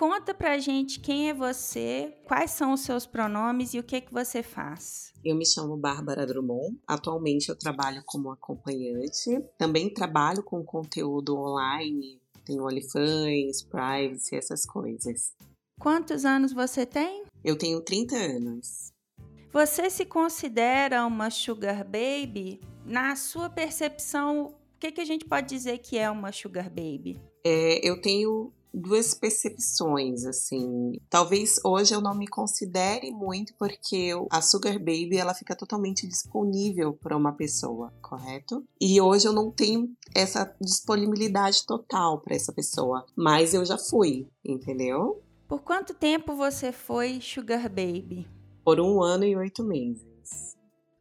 Conta 0.08 0.36
pra 0.36 0.60
gente 0.60 1.00
quem 1.00 1.30
é 1.30 1.34
você, 1.34 2.14
quais 2.26 2.52
são 2.52 2.74
os 2.74 2.82
seus 2.82 3.08
pronomes 3.08 3.74
e 3.74 3.80
o 3.80 3.84
que 3.84 4.00
que 4.02 4.14
você 4.14 4.44
faz. 4.44 5.12
Eu 5.24 5.36
me 5.36 5.44
chamo 5.44 5.76
Bárbara 5.76 6.28
Drummond. 6.28 6.80
Atualmente 6.88 7.50
eu 7.50 7.56
trabalho 7.56 8.04
como 8.06 8.32
acompanhante. 8.32 9.42
Também 9.58 9.92
trabalho 9.92 10.44
com 10.44 10.64
conteúdo 10.64 11.36
online, 11.36 12.22
tenho 12.46 12.66
OnlyFans, 12.66 13.64
Privacy, 13.64 14.36
essas 14.36 14.64
coisas. 14.64 15.34
Quantos 15.80 16.24
anos 16.24 16.54
você 16.54 16.86
tem? 16.86 17.24
Eu 17.44 17.58
tenho 17.58 17.82
30 17.82 18.16
anos. 18.16 18.94
Você 19.52 19.90
se 19.90 20.06
considera 20.06 21.04
uma 21.08 21.32
sugar 21.32 21.84
baby? 21.84 22.62
Na 22.86 23.16
sua 23.16 23.50
percepção, 23.50 24.54
o 24.76 24.80
que, 24.80 24.92
que 24.92 25.02
a 25.02 25.06
gente 25.06 25.26
pode 25.26 25.48
dizer 25.48 25.80
que 25.80 25.98
é 25.98 26.12
uma 26.12 26.32
sugar 26.32 26.70
baby? 26.70 27.20
É, 27.44 27.88
eu 27.88 28.00
tenho 28.00 28.54
duas 28.76 29.14
percepções, 29.14 30.26
assim. 30.26 30.94
Talvez 31.10 31.60
hoje 31.64 31.94
eu 31.94 32.02
não 32.02 32.16
me 32.16 32.28
considere 32.28 33.12
muito 33.12 33.54
porque 33.58 34.12
a 34.30 34.42
Sugar 34.42 34.78
Baby 34.78 35.18
ela 35.18 35.34
fica 35.34 35.56
totalmente 35.56 36.08
disponível 36.08 36.94
para 36.94 37.16
uma 37.16 37.32
pessoa, 37.32 37.94
correto? 38.02 38.64
E 38.80 39.00
hoje 39.00 39.28
eu 39.28 39.34
não 39.34 39.52
tenho 39.52 39.90
essa 40.14 40.54
disponibilidade 40.60 41.66
total 41.66 42.22
para 42.22 42.36
essa 42.36 42.52
pessoa, 42.52 43.06
mas 43.16 43.54
eu 43.54 43.64
já 43.66 43.78
fui, 43.78 44.28
entendeu? 44.44 45.24
Por 45.48 45.62
quanto 45.62 45.94
tempo 45.94 46.36
você 46.36 46.72
foi 46.72 47.20
Sugar 47.22 47.70
Baby? 47.70 48.28
Por 48.64 48.80
um 48.80 49.02
ano 49.02 49.24
e 49.24 49.36
oito 49.36 49.64
meses. 49.64 50.56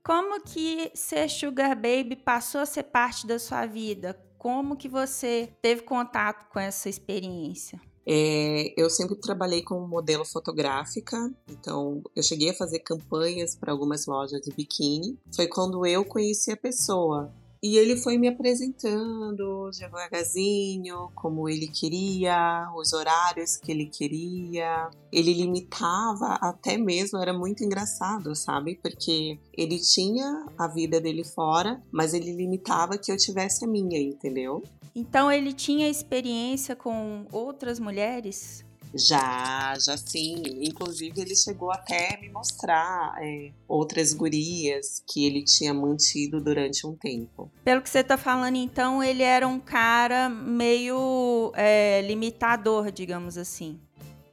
Como 0.05 0.39
que 0.43 0.91
ser 0.95 1.31
Sugar 1.31 1.75
Baby 1.75 2.15
passou 2.15 2.61
a 2.61 2.67
ser 2.67 2.83
parte 2.85 3.27
da 3.27 3.39
sua 3.39 3.65
vida? 3.65 4.15
Como 4.45 4.77
que 4.77 4.91
você 4.91 5.49
teve 5.63 5.81
contato 5.81 6.45
com 6.53 6.61
essa 6.61 6.87
experiência? 6.87 7.81
É, 8.07 8.75
eu 8.77 8.91
sempre 8.91 9.17
trabalhei 9.17 9.63
como 9.63 9.89
modelo 9.89 10.23
fotográfica, 10.23 11.17
então 11.49 12.03
eu 12.15 12.23
cheguei 12.23 12.51
a 12.51 12.55
fazer 12.55 12.81
campanhas 12.81 13.57
para 13.57 13.73
algumas 13.73 14.05
lojas 14.05 14.43
de 14.43 14.55
biquíni. 14.55 15.19
Foi 15.35 15.49
quando 15.49 15.87
eu 15.87 16.05
conheci 16.05 16.53
a 16.53 16.59
pessoa. 16.59 17.33
E 17.65 17.79
ele 17.79 17.97
foi 17.97 18.19
me 18.19 18.29
apresentando 18.29 19.71
devagarzinho, 19.71 21.11
como 21.15 21.49
ele 21.49 21.67
queria, 21.67 22.71
os 22.77 22.93
horários 22.93 23.57
que 23.57 23.73
ele 23.73 23.87
queria. 23.87 24.91
Ele 25.11 25.33
limitava 25.33 26.35
até 26.43 26.77
mesmo, 26.77 27.19
era 27.19 27.33
muito 27.33 27.65
engraçado, 27.65 28.37
sabe? 28.37 28.79
Porque 28.83 29.39
ele 29.57 29.79
tinha 29.79 30.45
a 30.59 30.69
vida 30.69 31.01
dele 31.01 31.25
fora, 31.25 31.83
mas 31.91 32.13
ele 32.13 32.37
limitava 32.37 32.99
que 32.99 33.11
eu 33.11 33.17
tivesse 33.17 33.65
a 33.65 33.69
minha, 33.69 33.99
entendeu? 33.99 34.63
Então 34.95 35.33
ele 35.33 35.55
tinha 35.55 35.89
experiência 35.89 36.77
com 36.77 37.25
outras 37.33 37.81
mulheres? 37.81 38.63
Já, 38.95 39.75
já 39.79 39.97
sim. 39.97 40.43
Inclusive, 40.61 41.21
ele 41.21 41.35
chegou 41.35 41.71
até 41.71 42.19
me 42.21 42.29
mostrar 42.29 43.17
é, 43.21 43.51
outras 43.67 44.13
gurias 44.13 45.03
que 45.07 45.27
ele 45.27 45.45
tinha 45.45 45.75
mantido 45.75 46.41
durante 46.41 46.87
um 46.87 46.95
tempo. 46.95 47.51
Pelo 47.65 47.83
que 47.83 47.91
você 47.91 48.01
está 48.01 48.17
falando, 48.17 48.57
então, 48.57 49.03
ele 49.03 49.23
era 49.23 49.47
um 49.47 49.59
cara 49.59 50.29
meio 50.29 51.53
é, 51.57 52.03
limitador, 52.03 52.93
digamos 52.93 53.37
assim. 53.37 53.81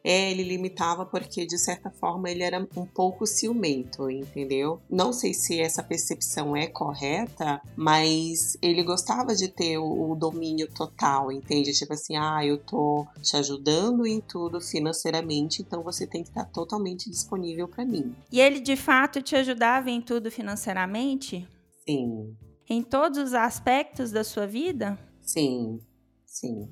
É, 0.03 0.31
ele 0.31 0.43
limitava 0.43 1.05
porque, 1.05 1.45
de 1.45 1.57
certa 1.57 1.89
forma, 1.91 2.29
ele 2.29 2.43
era 2.43 2.67
um 2.75 2.85
pouco 2.85 3.25
ciumento, 3.25 4.09
entendeu? 4.09 4.81
Não 4.89 5.13
sei 5.13 5.33
se 5.33 5.59
essa 5.59 5.83
percepção 5.83 6.55
é 6.55 6.67
correta, 6.67 7.61
mas 7.75 8.57
ele 8.61 8.83
gostava 8.83 9.35
de 9.35 9.47
ter 9.47 9.77
o, 9.77 10.11
o 10.11 10.15
domínio 10.15 10.67
total, 10.71 11.31
entende? 11.31 11.71
Tipo 11.73 11.93
assim, 11.93 12.15
ah, 12.15 12.45
eu 12.45 12.57
tô 12.57 13.05
te 13.21 13.37
ajudando 13.37 14.05
em 14.05 14.19
tudo 14.19 14.59
financeiramente, 14.59 15.61
então 15.61 15.83
você 15.83 16.07
tem 16.07 16.23
que 16.23 16.29
estar 16.29 16.45
totalmente 16.45 17.09
disponível 17.09 17.67
para 17.67 17.85
mim. 17.85 18.15
E 18.31 18.39
ele, 18.39 18.59
de 18.59 18.75
fato, 18.75 19.21
te 19.21 19.35
ajudava 19.35 19.89
em 19.89 20.01
tudo 20.01 20.31
financeiramente? 20.31 21.47
Sim. 21.87 22.35
Em 22.67 22.81
todos 22.81 23.17
os 23.19 23.33
aspectos 23.33 24.11
da 24.11 24.23
sua 24.23 24.47
vida? 24.47 24.97
Sim, 25.21 25.79
sim. 26.25 26.69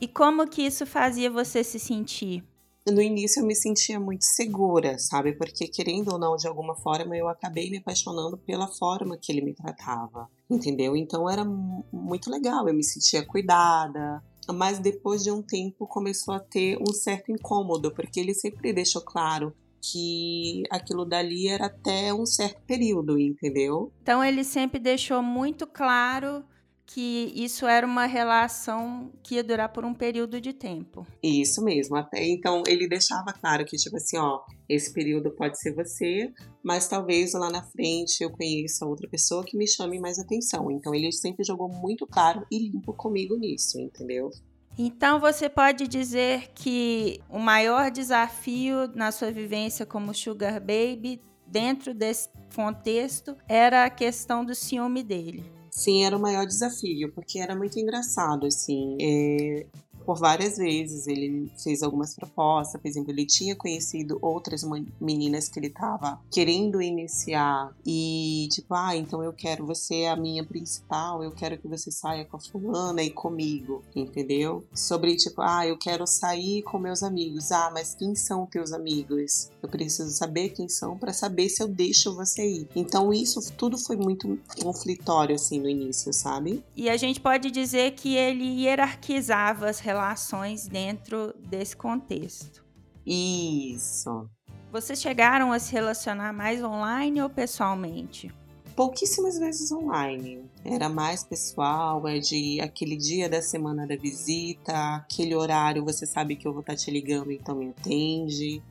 E 0.00 0.08
como 0.08 0.48
que 0.48 0.62
isso 0.62 0.86
fazia 0.86 1.30
você 1.30 1.62
se 1.62 1.78
sentir? 1.78 2.42
No 2.88 3.02
início 3.02 3.40
eu 3.40 3.46
me 3.46 3.54
sentia 3.54 4.00
muito 4.00 4.24
segura, 4.24 4.98
sabe? 4.98 5.32
Porque 5.32 5.68
querendo 5.68 6.12
ou 6.12 6.18
não, 6.18 6.36
de 6.36 6.46
alguma 6.46 6.74
forma, 6.74 7.16
eu 7.16 7.28
acabei 7.28 7.70
me 7.70 7.78
apaixonando 7.78 8.38
pela 8.38 8.68
forma 8.68 9.18
que 9.18 9.30
ele 9.30 9.42
me 9.42 9.54
tratava, 9.54 10.28
entendeu? 10.48 10.96
Então 10.96 11.28
era 11.28 11.44
muito 11.44 12.30
legal, 12.30 12.66
eu 12.68 12.74
me 12.74 12.84
sentia 12.84 13.24
cuidada. 13.24 14.22
Mas 14.52 14.78
depois 14.78 15.22
de 15.22 15.30
um 15.30 15.42
tempo 15.42 15.86
começou 15.86 16.34
a 16.34 16.40
ter 16.40 16.78
um 16.80 16.92
certo 16.92 17.30
incômodo, 17.30 17.92
porque 17.94 18.18
ele 18.18 18.34
sempre 18.34 18.72
deixou 18.72 19.02
claro 19.02 19.54
que 19.80 20.62
aquilo 20.70 21.04
dali 21.04 21.48
era 21.48 21.66
até 21.66 22.12
um 22.12 22.26
certo 22.26 22.60
período, 22.66 23.18
entendeu? 23.18 23.92
Então 24.02 24.22
ele 24.22 24.44
sempre 24.44 24.78
deixou 24.78 25.22
muito 25.22 25.66
claro 25.66 26.44
que 26.92 27.32
isso 27.36 27.66
era 27.66 27.86
uma 27.86 28.04
relação 28.04 29.12
que 29.22 29.36
ia 29.36 29.44
durar 29.44 29.68
por 29.68 29.84
um 29.84 29.94
período 29.94 30.40
de 30.40 30.52
tempo. 30.52 31.06
Isso 31.22 31.62
mesmo. 31.62 31.96
Até 31.96 32.26
então 32.26 32.64
ele 32.66 32.88
deixava 32.88 33.32
claro 33.32 33.64
que, 33.64 33.76
tipo 33.76 33.96
assim, 33.96 34.18
ó, 34.18 34.40
esse 34.68 34.92
período 34.92 35.30
pode 35.30 35.58
ser 35.60 35.72
você, 35.72 36.32
mas 36.64 36.88
talvez 36.88 37.32
lá 37.32 37.48
na 37.48 37.62
frente 37.62 38.22
eu 38.22 38.30
conheça 38.30 38.84
outra 38.84 39.08
pessoa 39.08 39.44
que 39.44 39.56
me 39.56 39.68
chame 39.68 40.00
mais 40.00 40.18
atenção. 40.18 40.68
Então 40.70 40.92
ele 40.92 41.12
sempre 41.12 41.44
jogou 41.44 41.68
muito 41.68 42.06
claro 42.08 42.44
e 42.50 42.58
limpo 42.58 42.92
comigo 42.92 43.36
nisso, 43.36 43.78
entendeu? 43.78 44.28
Então 44.76 45.20
você 45.20 45.48
pode 45.48 45.86
dizer 45.86 46.48
que 46.54 47.20
o 47.28 47.38
maior 47.38 47.92
desafio 47.92 48.88
na 48.96 49.12
sua 49.12 49.30
vivência 49.30 49.86
como 49.86 50.12
Sugar 50.12 50.58
Baby, 50.60 51.20
dentro 51.46 51.94
desse 51.94 52.28
contexto, 52.54 53.36
era 53.48 53.84
a 53.84 53.90
questão 53.90 54.44
do 54.44 54.56
ciúme 54.56 55.04
dele. 55.04 55.59
Sim, 55.70 56.04
era 56.04 56.16
o 56.16 56.20
maior 56.20 56.46
desafio, 56.46 57.12
porque 57.12 57.38
era 57.38 57.54
muito 57.54 57.78
engraçado, 57.78 58.46
assim. 58.46 58.96
É, 59.00 59.66
por 60.04 60.18
várias 60.18 60.56
vezes 60.56 61.06
ele 61.06 61.50
fez 61.62 61.82
algumas 61.82 62.14
propostas, 62.14 62.80
por 62.80 62.88
exemplo, 62.88 63.10
ele 63.10 63.26
tinha 63.26 63.54
conhecido 63.54 64.18
outras 64.20 64.64
meninas 65.00 65.48
que 65.48 65.58
ele 65.58 65.68
estava 65.68 66.20
querendo 66.30 66.82
iniciar 66.82 67.72
e 67.84 68.48
tipo, 68.50 68.74
ah, 68.74 68.96
então 68.96 69.22
eu 69.22 69.32
quero 69.32 69.66
você 69.66 70.00
é 70.00 70.10
a 70.10 70.16
minha 70.16 70.44
principal, 70.44 71.22
eu 71.22 71.30
quero 71.30 71.58
que 71.58 71.68
você 71.68 71.90
saia 71.90 72.24
com 72.24 72.36
a 72.36 72.40
fulana 72.40 73.02
e 73.02 73.10
comigo, 73.10 73.82
entendeu? 73.94 74.64
Sobre 74.74 75.16
tipo, 75.16 75.40
ah, 75.42 75.66
eu 75.66 75.78
quero 75.78 76.06
sair 76.06 76.62
com 76.62 76.78
meus 76.78 77.02
amigos. 77.02 77.52
Ah, 77.52 77.70
mas 77.72 77.94
quem 77.94 78.14
são 78.14 78.46
teus 78.46 78.72
amigos? 78.72 79.50
Eu 79.62 79.68
preciso 79.68 80.10
saber 80.10 80.50
quem 80.50 80.68
são 80.68 80.96
para 80.96 81.12
saber 81.12 81.48
se 81.48 81.62
eu 81.62 81.68
deixo 81.68 82.14
você 82.14 82.46
ir. 82.46 82.68
Então 82.74 83.12
isso 83.12 83.40
tudo 83.52 83.78
foi 83.78 83.96
muito 83.96 84.38
conflitório 84.62 85.34
assim 85.34 85.60
no 85.60 85.68
início, 85.68 86.12
sabe? 86.12 86.64
E 86.76 86.88
a 86.88 86.96
gente 86.96 87.20
pode 87.20 87.50
dizer 87.50 87.92
que 87.92 88.14
ele 88.14 88.62
hierarquizava 88.62 89.68
as 89.68 89.80
relações 89.90 90.68
dentro 90.68 91.34
desse 91.48 91.76
contexto. 91.76 92.64
Isso. 93.04 94.28
Vocês 94.70 95.00
chegaram 95.00 95.52
a 95.52 95.58
se 95.58 95.72
relacionar 95.72 96.32
mais 96.32 96.62
online 96.62 97.20
ou 97.20 97.28
pessoalmente? 97.28 98.32
Pouquíssimas 98.76 99.36
vezes 99.36 99.72
online. 99.72 100.48
Era 100.64 100.88
mais 100.88 101.24
pessoal, 101.24 102.06
é 102.06 102.20
de 102.20 102.60
aquele 102.60 102.96
dia 102.96 103.28
da 103.28 103.42
semana 103.42 103.84
da 103.84 103.96
visita, 103.96 104.94
aquele 104.94 105.34
horário 105.34 105.84
você 105.84 106.06
sabe 106.06 106.36
que 106.36 106.46
eu 106.46 106.52
vou 106.52 106.60
estar 106.60 106.76
te 106.76 106.88
ligando, 106.88 107.32
então 107.32 107.56
me 107.56 107.70
atende, 107.70 108.62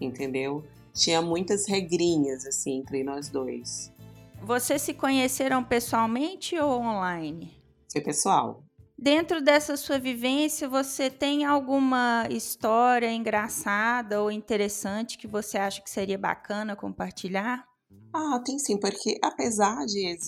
entendeu? 0.00 0.64
Tinha 0.94 1.20
muitas 1.20 1.66
regrinhas 1.66 2.46
assim 2.46 2.78
entre 2.78 3.02
nós 3.02 3.28
dois. 3.28 3.92
Vocês 4.40 4.80
se 4.80 4.94
conheceram 4.94 5.64
pessoalmente 5.64 6.56
ou 6.56 6.80
online? 6.80 7.50
Foi 7.90 8.00
pessoal. 8.00 8.62
Dentro 9.00 9.40
dessa 9.40 9.76
sua 9.76 9.96
vivência, 9.96 10.68
você 10.68 11.08
tem 11.08 11.44
alguma 11.44 12.26
história 12.30 13.12
engraçada 13.12 14.20
ou 14.20 14.28
interessante 14.28 15.16
que 15.16 15.28
você 15.28 15.56
acha 15.56 15.80
que 15.80 15.88
seria 15.88 16.18
bacana 16.18 16.74
compartilhar? 16.74 17.64
Ah, 18.12 18.40
tem 18.44 18.58
sim, 18.58 18.76
porque 18.76 19.16
apesar 19.22 19.86
de 19.86 20.18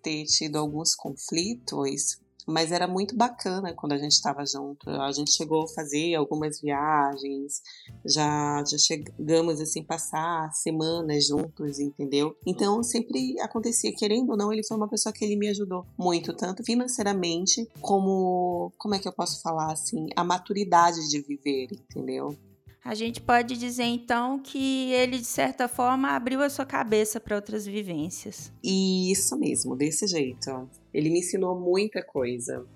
ter 0.00 0.24
tido 0.26 0.56
alguns 0.56 0.94
conflitos, 0.94 2.20
mas 2.50 2.72
era 2.72 2.86
muito 2.86 3.16
bacana 3.16 3.72
quando 3.74 3.92
a 3.92 3.98
gente 3.98 4.12
estava 4.12 4.44
junto. 4.44 4.88
A 4.90 5.12
gente 5.12 5.30
chegou 5.32 5.64
a 5.64 5.68
fazer 5.68 6.14
algumas 6.14 6.60
viagens, 6.60 7.62
já, 8.04 8.62
já 8.64 8.78
chegamos 8.78 9.60
assim 9.60 9.82
passar 9.82 10.52
semanas 10.52 11.26
juntos, 11.26 11.78
entendeu? 11.78 12.36
Então 12.46 12.82
sempre 12.82 13.38
acontecia, 13.40 13.94
querendo 13.94 14.30
ou 14.30 14.36
não, 14.36 14.52
ele 14.52 14.64
foi 14.64 14.76
uma 14.76 14.88
pessoa 14.88 15.12
que 15.12 15.24
ele 15.24 15.36
me 15.36 15.48
ajudou 15.48 15.86
muito, 15.98 16.32
tanto 16.34 16.64
financeiramente 16.64 17.68
como 17.80 18.72
como 18.78 18.94
é 18.94 18.98
que 18.98 19.08
eu 19.08 19.12
posso 19.12 19.40
falar 19.42 19.72
assim, 19.72 20.08
a 20.16 20.24
maturidade 20.24 21.08
de 21.08 21.20
viver, 21.20 21.68
entendeu? 21.72 22.36
A 22.82 22.94
gente 22.94 23.20
pode 23.20 23.58
dizer 23.58 23.84
então 23.84 24.38
que 24.38 24.90
ele, 24.92 25.18
de 25.18 25.26
certa 25.26 25.68
forma, 25.68 26.10
abriu 26.16 26.42
a 26.42 26.48
sua 26.48 26.64
cabeça 26.64 27.20
para 27.20 27.36
outras 27.36 27.66
vivências. 27.66 28.50
Isso 28.64 29.38
mesmo, 29.38 29.76
desse 29.76 30.06
jeito. 30.06 30.68
Ele 30.92 31.10
me 31.10 31.18
ensinou 31.18 31.58
muita 31.58 32.02
coisa. 32.02 32.66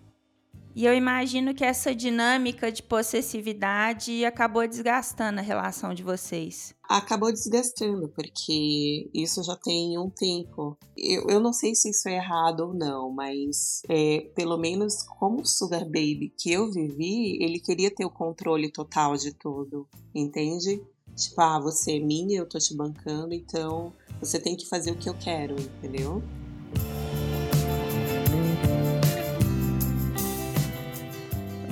E 0.75 0.85
eu 0.85 0.93
imagino 0.93 1.55
que 1.55 1.65
essa 1.65 1.95
dinâmica 1.95 2.73
de 2.73 2.83
possessividade 2.83 4.25
acabou 4.25 4.67
desgastando 4.67 5.39
a 5.39 5.43
relação 5.43 5.95
de 5.95 6.03
vocês. 6.03 6.75
Acabou 6.89 7.31
desgastando, 7.31 8.09
porque 8.09 9.09
isso 9.15 9.43
já 9.45 9.57
tem 9.57 9.97
um 9.97 10.11
tempo. 10.11 10.77
Eu, 10.97 11.29
eu 11.29 11.41
não 11.41 11.53
sei 11.53 11.77
se 11.77 11.91
isso 11.91 12.09
é 12.09 12.17
errado 12.17 12.61
ou 12.61 12.75
não, 12.75 13.11
mas 13.11 13.83
é, 13.89 14.29
pelo 14.35 14.59
menos 14.59 15.03
como 15.05 15.47
Sugar 15.47 15.85
Baby 15.85 16.35
que 16.37 16.53
eu 16.53 16.71
vivi, 16.71 17.43
ele 17.43 17.61
queria 17.61 17.95
ter 17.95 18.05
o 18.05 18.11
controle 18.11 18.71
total 18.71 19.17
de 19.17 19.33
tudo, 19.33 19.87
entende? 20.13 20.83
Tipo, 21.15 21.41
ah, 21.41 21.61
você 21.61 21.99
é 21.99 22.01
minha, 22.01 22.41
eu 22.41 22.49
tô 22.49 22.59
te 22.59 22.77
bancando, 22.77 23.33
então 23.33 23.93
você 24.19 24.41
tem 24.41 24.57
que 24.57 24.67
fazer 24.69 24.91
o 24.91 24.97
que 24.97 25.09
eu 25.09 25.15
quero, 25.15 25.55
entendeu? 25.55 26.21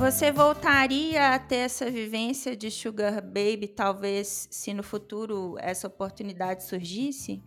Você 0.03 0.33
voltaria 0.33 1.33
a 1.33 1.39
ter 1.39 1.59
essa 1.59 1.89
vivência 1.89 2.57
de 2.57 2.73
Sugar 2.73 3.23
Baby, 3.23 3.69
talvez, 3.69 4.49
se 4.51 4.75
no 4.75 4.83
futuro 4.83 5.55
essa 5.61 5.87
oportunidade 5.87 6.65
surgisse? 6.65 7.41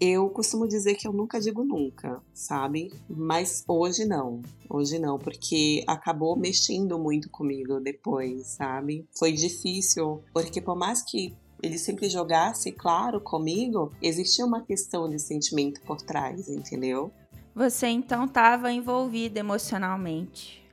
Eu 0.00 0.28
costumo 0.28 0.66
dizer 0.66 0.96
que 0.96 1.06
eu 1.06 1.12
nunca 1.12 1.38
digo 1.40 1.62
nunca, 1.62 2.20
sabe? 2.32 2.92
Mas 3.08 3.62
hoje 3.68 4.04
não. 4.04 4.42
Hoje 4.68 4.98
não, 4.98 5.20
porque 5.20 5.84
acabou 5.86 6.36
mexendo 6.36 6.98
muito 6.98 7.30
comigo 7.30 7.78
depois, 7.78 8.44
sabe? 8.48 9.06
Foi 9.16 9.30
difícil, 9.30 10.20
porque 10.32 10.60
por 10.60 10.74
mais 10.74 11.00
que 11.00 11.32
ele 11.62 11.78
sempre 11.78 12.10
jogasse 12.10 12.72
claro 12.72 13.20
comigo, 13.20 13.92
existia 14.02 14.44
uma 14.44 14.62
questão 14.62 15.08
de 15.08 15.20
sentimento 15.20 15.80
por 15.82 16.02
trás, 16.02 16.48
entendeu? 16.48 17.12
Você 17.54 17.86
então 17.86 18.24
estava 18.24 18.72
envolvida 18.72 19.38
emocionalmente. 19.38 20.63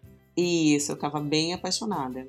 Isso, 0.42 0.92
eu 0.92 0.96
estava 0.96 1.20
bem 1.20 1.54
apaixonada. 1.54 2.28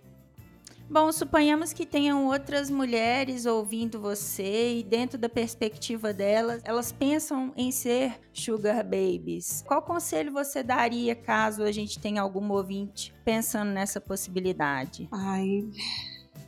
Bom, 0.92 1.11
suponhamos 1.11 1.72
que 1.72 1.87
tenham 1.87 2.27
outras 2.27 2.68
mulheres 2.68 3.46
ouvindo 3.46 3.98
você 3.98 4.77
e 4.77 4.83
dentro 4.83 5.16
da 5.16 5.27
perspectiva 5.27 6.12
delas, 6.12 6.61
elas 6.64 6.92
pensam 6.92 7.51
em 7.57 7.70
ser 7.70 8.20
sugar 8.31 8.85
babies. 8.85 9.64
Qual 9.66 9.81
conselho 9.81 10.31
você 10.31 10.62
daria 10.62 11.14
caso 11.14 11.62
a 11.62 11.72
gente 11.72 11.98
tenha 11.98 12.20
algum 12.20 12.51
ouvinte 12.53 13.14
pensando 13.25 13.70
nessa 13.70 14.03
possibilidade? 14.03 15.09
Ai, 15.11 15.64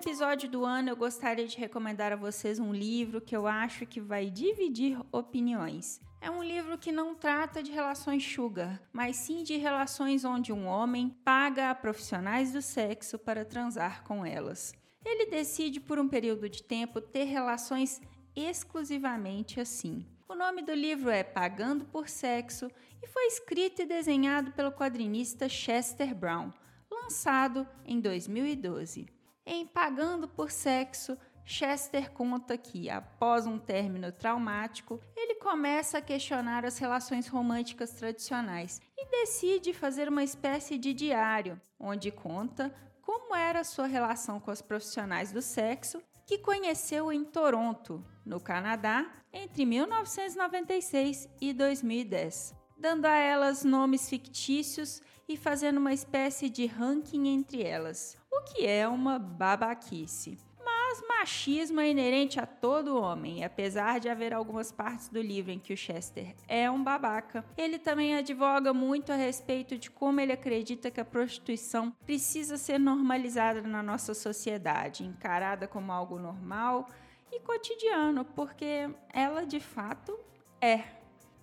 Episódio 0.00 0.48
do 0.48 0.64
ano, 0.64 0.88
eu 0.88 0.96
gostaria 0.96 1.46
de 1.46 1.58
recomendar 1.58 2.10
a 2.10 2.16
vocês 2.16 2.58
um 2.58 2.72
livro 2.72 3.20
que 3.20 3.36
eu 3.36 3.46
acho 3.46 3.84
que 3.84 4.00
vai 4.00 4.30
dividir 4.30 4.98
opiniões. 5.12 6.00
é 6.22 6.30
um 6.30 6.42
livro 6.42 6.78
que 6.78 6.90
não 6.90 7.14
trata 7.14 7.62
de 7.62 7.70
relações 7.70 8.24
sugar, 8.24 8.80
mas 8.94 9.16
sim 9.16 9.42
de 9.42 9.58
relações 9.58 10.24
onde 10.24 10.54
um 10.54 10.66
homem 10.66 11.14
paga 11.22 11.68
a 11.68 11.74
profissionais 11.74 12.50
do 12.50 12.62
sexo 12.62 13.18
para 13.18 13.44
transar 13.44 14.02
com 14.02 14.24
elas. 14.24 14.72
Ele 15.04 15.26
decide 15.26 15.78
por 15.78 15.98
um 15.98 16.08
período 16.08 16.48
de 16.48 16.62
tempo 16.62 16.98
ter 16.98 17.24
relações 17.24 18.00
exclusivamente 18.34 19.60
assim. 19.60 20.06
O 20.26 20.34
nome 20.34 20.62
do 20.62 20.72
livro 20.72 21.10
é 21.10 21.22
Pagando 21.22 21.84
por 21.84 22.08
Sexo 22.08 22.70
e 23.02 23.06
foi 23.06 23.26
escrito 23.26 23.82
e 23.82 23.86
desenhado 23.86 24.52
pelo 24.52 24.72
quadrinista 24.72 25.46
Chester 25.46 26.14
Brown, 26.14 26.50
lançado 26.90 27.68
em 27.84 28.00
2012. 28.00 29.19
Em 29.52 29.66
Pagando 29.66 30.28
por 30.28 30.48
Sexo, 30.48 31.18
Chester 31.44 32.12
conta 32.12 32.56
que, 32.56 32.88
após 32.88 33.48
um 33.48 33.58
término 33.58 34.12
traumático, 34.12 35.00
ele 35.16 35.34
começa 35.40 35.98
a 35.98 36.00
questionar 36.00 36.64
as 36.64 36.78
relações 36.78 37.26
românticas 37.26 37.90
tradicionais 37.90 38.80
e 38.96 39.10
decide 39.10 39.74
fazer 39.74 40.08
uma 40.08 40.22
espécie 40.22 40.78
de 40.78 40.94
diário, 40.94 41.60
onde 41.80 42.12
conta 42.12 42.72
como 43.02 43.34
era 43.34 43.64
sua 43.64 43.86
relação 43.86 44.38
com 44.38 44.52
os 44.52 44.62
profissionais 44.62 45.32
do 45.32 45.42
sexo 45.42 46.00
que 46.24 46.38
conheceu 46.38 47.10
em 47.10 47.24
Toronto, 47.24 48.06
no 48.24 48.38
Canadá, 48.38 49.10
entre 49.32 49.66
1996 49.66 51.28
e 51.40 51.52
2010, 51.52 52.54
dando 52.80 53.04
a 53.04 53.14
elas 53.14 53.62
nomes 53.62 54.08
fictícios 54.08 55.02
e 55.28 55.36
fazendo 55.36 55.78
uma 55.78 55.92
espécie 55.92 56.48
de 56.48 56.66
ranking 56.66 57.28
entre 57.28 57.62
elas, 57.62 58.16
o 58.32 58.40
que 58.42 58.66
é 58.66 58.88
uma 58.88 59.18
babaquice. 59.18 60.38
Mas 60.64 61.02
machismo 61.06 61.78
é 61.80 61.90
inerente 61.90 62.40
a 62.40 62.46
todo 62.46 63.00
homem, 63.00 63.40
e 63.40 63.44
apesar 63.44 64.00
de 64.00 64.08
haver 64.08 64.32
algumas 64.32 64.72
partes 64.72 65.08
do 65.08 65.20
livro 65.20 65.52
em 65.52 65.58
que 65.58 65.72
o 65.72 65.76
Chester 65.76 66.34
é 66.48 66.68
um 66.70 66.82
babaca, 66.82 67.44
ele 67.56 67.78
também 67.78 68.16
advoga 68.16 68.72
muito 68.72 69.12
a 69.12 69.16
respeito 69.16 69.78
de 69.78 69.90
como 69.90 70.20
ele 70.20 70.32
acredita 70.32 70.90
que 70.90 71.00
a 71.00 71.04
prostituição 71.04 71.92
precisa 72.04 72.56
ser 72.56 72.80
normalizada 72.80 73.60
na 73.62 73.82
nossa 73.82 74.14
sociedade, 74.14 75.04
encarada 75.04 75.68
como 75.68 75.92
algo 75.92 76.18
normal 76.18 76.88
e 77.30 77.38
cotidiano, 77.40 78.24
porque 78.24 78.90
ela 79.12 79.44
de 79.44 79.60
fato 79.60 80.18
é. 80.60 80.99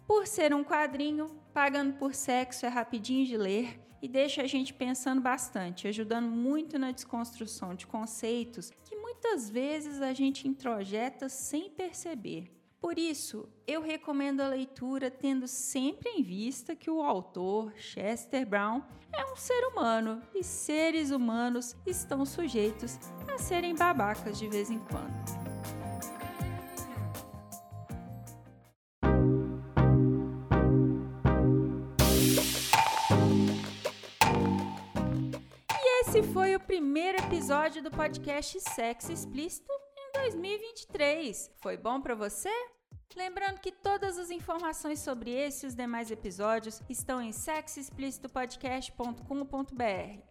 Por 0.07 0.25
ser 0.25 0.53
um 0.53 0.63
quadrinho, 0.63 1.27
Pagando 1.53 1.93
por 1.93 2.13
Sexo 2.13 2.65
é 2.65 2.69
rapidinho 2.69 3.25
de 3.25 3.35
ler 3.35 3.79
e 4.01 4.07
deixa 4.07 4.43
a 4.43 4.47
gente 4.47 4.73
pensando 4.73 5.19
bastante, 5.19 5.87
ajudando 5.87 6.27
muito 6.29 6.79
na 6.79 6.91
desconstrução 6.91 7.75
de 7.75 7.87
conceitos 7.87 8.71
que 8.85 8.95
muitas 8.95 9.49
vezes 9.49 10.01
a 10.01 10.13
gente 10.13 10.47
introjeta 10.47 11.27
sem 11.27 11.69
perceber. 11.69 12.49
Por 12.79 12.99
isso, 12.99 13.49
eu 13.65 13.81
recomendo 13.81 14.41
a 14.41 14.47
leitura 14.47 15.09
tendo 15.09 15.47
sempre 15.47 16.09
em 16.11 16.23
vista 16.23 16.75
que 16.75 16.91
o 16.91 17.01
autor, 17.01 17.73
Chester 17.75 18.47
Brown, 18.47 18.83
é 19.11 19.25
um 19.25 19.35
ser 19.35 19.65
humano 19.65 20.21
e 20.33 20.43
seres 20.43 21.09
humanos 21.09 21.75
estão 21.85 22.23
sujeitos 22.23 22.99
a 23.27 23.39
serem 23.39 23.73
babacas 23.73 24.37
de 24.37 24.47
vez 24.47 24.69
em 24.69 24.79
quando. 24.79 25.36
Primeiro 36.97 37.19
episódio 37.19 37.83
do 37.83 37.91
podcast 37.91 38.59
Sexo 38.59 39.11
Explícito 39.11 39.71
em 39.95 40.19
2023. 40.19 41.51
Foi 41.61 41.77
bom 41.77 42.01
para 42.01 42.15
você? 42.15 42.49
Lembrando 43.15 43.59
que 43.59 43.71
todas 43.71 44.17
as 44.17 44.31
informações 44.31 44.99
sobre 44.99 45.29
esse 45.29 45.63
e 45.63 45.69
os 45.69 45.75
demais 45.75 46.09
episódios 46.09 46.81
estão 46.89 47.21
em 47.21 47.31
sexoexplicitopodcast.com.br. 47.31 50.21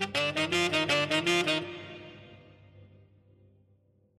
thank 0.00 1.28
you 1.28 1.79